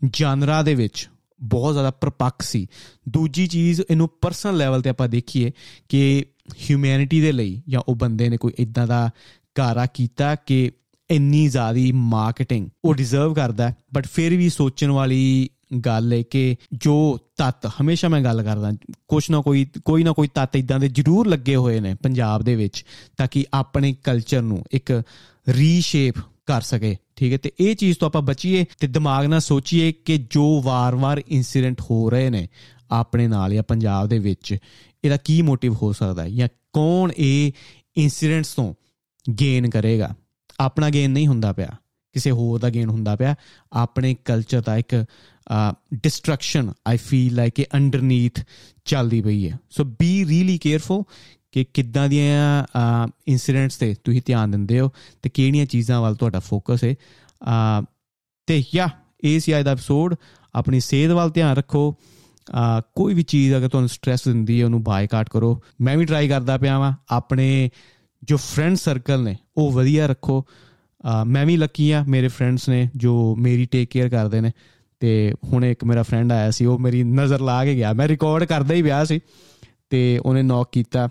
ਜਨਰਾ 0.06 0.62
ਦੇ 0.64 0.76
ਵਿੱਚ 0.76 1.10
ਬਹੁਤ 1.42 1.74
ਜ਼ਿਆਦਾ 1.74 1.92
ਪ੍ਰਪੱਕ 1.92 2.42
ਸੀ। 2.42 2.68
ਦੂਜੀ 3.10 3.48
ਚੀਜ਼ 3.48 3.82
ਇਹਨੂੰ 3.90 4.10
ਪਰਸਨਲ 4.22 4.58
ਲੈਵਲ 4.58 4.82
ਤੇ 4.82 4.90
ਆਪਾਂ 4.90 5.10
ਦੇਖੀਏ 5.10 5.52
ਕਿ 5.90 6.26
ਹਿਊਮੈਨਿਟੀ 6.70 7.22
ਦੇ 7.22 7.32
ਲਈ 7.32 7.62
ਜਾਂ 7.70 7.82
ਉਹ 7.88 7.96
ਬੰਦੇ 7.96 8.30
ਨੇ 8.30 8.38
ਕੋਈ 8.38 8.54
ਇਦਾਂ 8.60 8.88
ਦਾ 8.88 9.10
ਕਾਰਾ 9.56 9.86
ਕੀਤਾ 9.86 10.36
ਕਿ 10.36 10.72
ਇੰਨੀ 11.12 11.48
ਜ਼ਿਆਦੀ 11.48 11.92
ਮਾਰਕੀਟਿੰਗ 11.92 12.70
ਉਹ 12.86 12.96
ਡਿਜ਼ਰਵ 12.96 13.34
ਕਰਦਾ 13.34 13.74
ਬਟ 13.94 14.08
ਫਿਰ 14.08 14.38
ਵੀ 14.38 14.50
ਸੋਚਣ 14.50 14.92
ਵਾਲੀ 14.92 15.50
ਗੱਲ 15.86 16.14
ਹੈ 16.14 16.22
ਕਿ 16.22 16.56
ਜੋ 16.74 17.18
ਤੱਤ, 17.38 17.66
ਹਮੇਸ਼ਾ 17.82 18.10
ਮੈਂ 18.10 18.22
ਗੱਲ 18.22 18.44
ਕਰਦਾ, 18.44 18.72
ਕੁਛ 19.08 19.30
ਨਾ 19.30 19.42
ਕੋਈ 19.42 19.66
ਕੋਈ 19.86 20.04
ਨਾ 20.04 20.12
ਕੋਈ 20.12 20.28
ਤੱਤ 20.28 20.56
ਇਦਾਂ 20.56 20.80
ਦੇ 20.80 20.88
ਜ਼ਰੂਰ 20.88 21.28
ਲੱਗੇ 21.28 21.56
ਹੋਏ 21.56 21.80
ਨੇ 21.80 21.96
ਪੰਜਾਬ 21.96 22.42
ਦੇ 22.42 22.56
ਵਿੱਚ, 22.56 22.86
ਤਾਂ 23.18 23.28
ਕਿ 23.32 23.46
ਆਪਣੇ 23.54 23.96
ਕਲਚਰ 24.04 24.42
ਨੂੰ 24.42 24.64
ਇੱਕ 24.72 25.04
ਰੀਸ਼ੇਪ 25.50 26.16
ਕਰ 26.46 26.62
ਸਕੇ, 26.62 26.96
ਠੀਕ 27.16 27.34
ਹੈ? 27.34 27.38
ਤੇ 27.38 27.52
ਇਹ 27.60 27.76
ਚੀਜ਼ 27.76 27.98
ਤੋਂ 27.98 28.08
ਆਪਾਂ 28.08 28.22
ਬਚੀਏ 28.22 28.66
ਤੇ 28.80 28.88
ਦਿਮਾਗ 28.88 29.26
ਨਾਲ 29.26 29.40
ਸੋਚੀਏ 29.40 29.92
ਕਿ 29.92 30.18
ਜੋ 30.18 30.62
ਵਾਰ-ਵਾਰ 30.62 31.22
ਇਨਸੀਡੈਂਟ 31.28 31.82
ਹੋ 31.82 32.10
ਰਹੇ 32.10 32.30
ਨੇ 32.30 32.48
ਆਪਣੇ 32.92 33.28
ਨਾਲ 33.28 33.54
ਜਾਂ 33.54 33.64
ਪੰਜਾਬ 33.64 34.08
ਦੇ 34.08 34.20
ਵਿੱਚ, 34.20 34.58
ਇਹਦਾ 35.04 35.18
ਕੀ 35.18 35.42
ਮੋਟਿਵ 35.42 35.74
ਹੋ 35.74 35.92
ਸਕਦਾ 35.92 36.24
ਹੈ? 36.24 36.30
ਜਾਂ 36.30 36.48
ਕੌਣ 36.74 37.12
ਇਹ 37.18 37.52
ਇਨਸੀਡੈਂਟਸ 37.98 38.54
ਤੋਂ 38.54 38.74
ਗੇਨ 39.40 39.70
ਕਰੇਗਾ? 39.70 40.16
ਆਪਣਾ 40.60 40.90
ਗੇਨ 40.90 41.12
ਨਹੀਂ 41.12 41.28
ਹੁੰਦਾ 41.28 41.54
ਪਿਆ, 41.54 41.70
ਕਿਸੇ 42.14 42.32
ਹੋਰ 42.32 42.60
ਦਾ 42.60 42.70
ਗੇਨ 42.70 42.90
ਹੁੰਦਾ 42.90 43.16
ਪਿਆ, 43.16 43.36
ਆਪਣੇ 43.74 44.16
ਕਲਚਰ 44.26 44.62
ਦਾ 44.62 44.78
ਇੱਕ 44.78 45.06
ਡਿਸਟਰਕਸ਼ਨ 45.94 46.72
ਆਈ 46.88 46.98
ਫੀਲ 46.98 47.36
ਲਾਈਕ 47.36 47.60
ਇਹ 47.60 47.66
ਅੰਡਰਨੀਥ 47.76 48.40
ਚੱਲਦੀ 48.86 49.22
ਪਈ 49.22 49.50
ਹੈ। 49.50 49.58
ਸੋ 49.70 49.84
ਬੀ 50.00 50.26
ਰੀਲੀ 50.26 50.58
ਕੇਅਰਫੁਲ 50.58 51.04
ਕਿ 51.52 51.66
ਕਿੱਦਾਂ 51.74 52.08
ਦੀਆਂ 52.10 52.66
ਇਨਸੀਡੈਂਟਸ 53.28 53.78
ਤੇ 53.78 53.94
ਤੁਸੀਂ 54.04 54.22
ਧਿਆਨ 54.26 54.52
ਦਿੰਦੇ 54.52 54.80
ਹੋ 54.80 54.92
ਤੇ 55.22 55.30
ਕਿਹੜੀਆਂ 55.30 55.66
ਚੀਜ਼ਾਂ 55.66 56.02
ਵੱਲ 56.02 56.16
ਤੁਹਾਡਾ 56.16 56.40
ਫੋਕਸ 56.40 56.84
ਹੈ। 56.84 56.96
ਤੇ 58.48 58.64
ਯਾ 58.76 58.90
ਇਹ 59.24 59.40
ਸੀ 59.40 59.58
ਅੱਜ 59.58 59.66
ਦਾ 59.66 59.72
ਐਪੀਸੋਡ 59.72 60.16
ਆਪਣੀ 60.56 60.80
ਸਿਹਤ 60.80 61.12
ਵੱਲ 61.12 61.30
ਧਿਆਨ 61.30 61.56
ਰੱਖੋ। 61.56 61.94
ਕੋਈ 62.96 63.14
ਵੀ 63.14 63.24
ਚੀਜ਼ 63.24 63.56
ਅਗਰ 63.56 63.70
ਤੁਹਾਨੂੰ 63.70 63.90
ਸਟ्रेस 63.90 64.20
ਦਿੰਦੀ 64.26 64.60
ਹੈ, 64.60 64.66
ਉਹਨੂੰ 64.66 64.84
ਬਾਈਕਾਟ 64.84 65.30
ਕਰੋ। 65.30 65.62
ਮੈਂ 65.82 65.98
ਵੀ 65.98 66.06
ਟਰਾਈ 66.06 66.28
ਕਰਦਾ 66.28 66.58
ਪਿਆ 66.58 66.78
ਵਾਂ, 66.80 66.94
ਆਪਣੇ 67.10 67.70
ਜੋ 68.24 68.38
ਫਰੈਂਡ 68.38 68.76
ਸਰਕਲ 68.76 69.24
ਨੇ, 69.24 69.36
ਉਹ 69.58 69.72
ਵਧੀਆ 69.72 70.08
ਰੱਖੋ। 70.08 70.46
ਮੈਂ 71.28 71.46
ਵੀ 71.46 71.58
ਲੱਕੀ 71.58 71.92
ਆ 71.92 72.04
ਮੇਰੇ 72.08 72.28
ਫਰੈਂਡਸ 72.28 72.68
ਨੇ 72.70 72.90
ਜੋ 72.96 73.36
ਮੇਰੀ 73.36 73.66
ਟੇਕ 73.66 73.90
ਕੇਅਰ 73.90 74.10
ਕਰਦੇ 74.10 74.42
ਨੇ। 74.42 74.52
ਤੇ 75.00 75.34
ਹੁਣ 75.44 75.66
ਇੱਕ 75.66 75.84
ਮੇਰਾ 75.84 76.04
ਫਰੈਂਡ 76.04 76.32
ਆਇਆ 76.32 76.52
ਸੀ, 76.52 76.66
ਉਹ 76.66 76.80
ਮੇਰੀ 76.80 77.04
ਨਜ਼ਰ 77.04 77.40
ਲਾ 77.40 77.66
ਕੇ 77.66 77.76
ਗਿਆ। 77.76 77.94
ਮੈਂ 77.94 78.08
ਰਿਕਾਰਡ 78.08 78.44
ਕਰਦਾ 78.44 78.74
ਹੀ 78.74 78.82
ਵਿਆਹ 78.82 79.06
ਸੀ 79.06 79.20
ਤੇ 79.90 80.20
ਉਹਨੇ 80.20 80.42
ਨੌਕ 80.42 80.70
ਕੀਤਾ, 80.72 81.10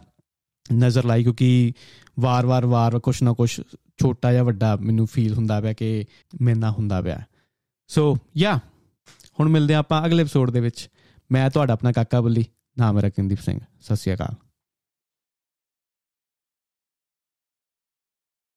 ਨਜ਼ਰ 0.75 1.05
ਲਾਈ 1.05 1.23
ਕਿਉਂਕਿ 1.23 1.73
ਵਾਰ-ਵਾਰ 2.21 2.67
ਵਾਰ 2.67 2.99
ਕੁਛ 2.99 3.23
ਨਾ 3.23 3.33
ਕੁਛ 3.33 3.61
ਛੋਟਾ 4.03 4.33
ਜਾਂ 4.33 4.45
ਵੱਡਾ 4.45 4.77
ਮੈਨੂੰ 4.77 5.07
ਫੀਲ 5.07 5.35
ਹੁੰਦਾ 5.35 5.61
ਪਿਆ 5.61 5.73
ਕਿ 5.73 6.05
ਮੈਨਾਂ 6.43 6.73
ਹੁੰਦਾ 6.73 7.03
ਪਿਆ। 7.03 7.21
ਸੋ 7.89 8.19
ਯਾ 8.37 8.61
ਹੁਣ 9.41 9.49
ਮਿਲਦੇ 9.49 9.75
ਆਪਾਂ 9.75 10.07
ਅਗਲੇ 10.07 10.21
ਐਪੀਸੋਡ 10.21 10.51
ਦੇ 10.51 10.61
ਵਿੱਚ। 10.61 10.89
ਮੈਂ 11.33 11.51
ਤੁਹਾਡਾ 11.51 11.73
ਆਪਣਾ 11.73 11.93
ਕਾਕਾ 11.93 12.21
ਬੱਲੀ, 12.21 12.45
ਨਾਮ 12.79 12.95
ਮੇਰਾ 12.95 13.09
ਕਿੰਦੀਪ 13.09 13.39
ਸਿੰਘ। 13.41 13.61
ਸਤਿ 13.81 13.97
ਸ਼੍ਰੀ 13.97 14.15
ਅਕਾਲ। 14.15 14.48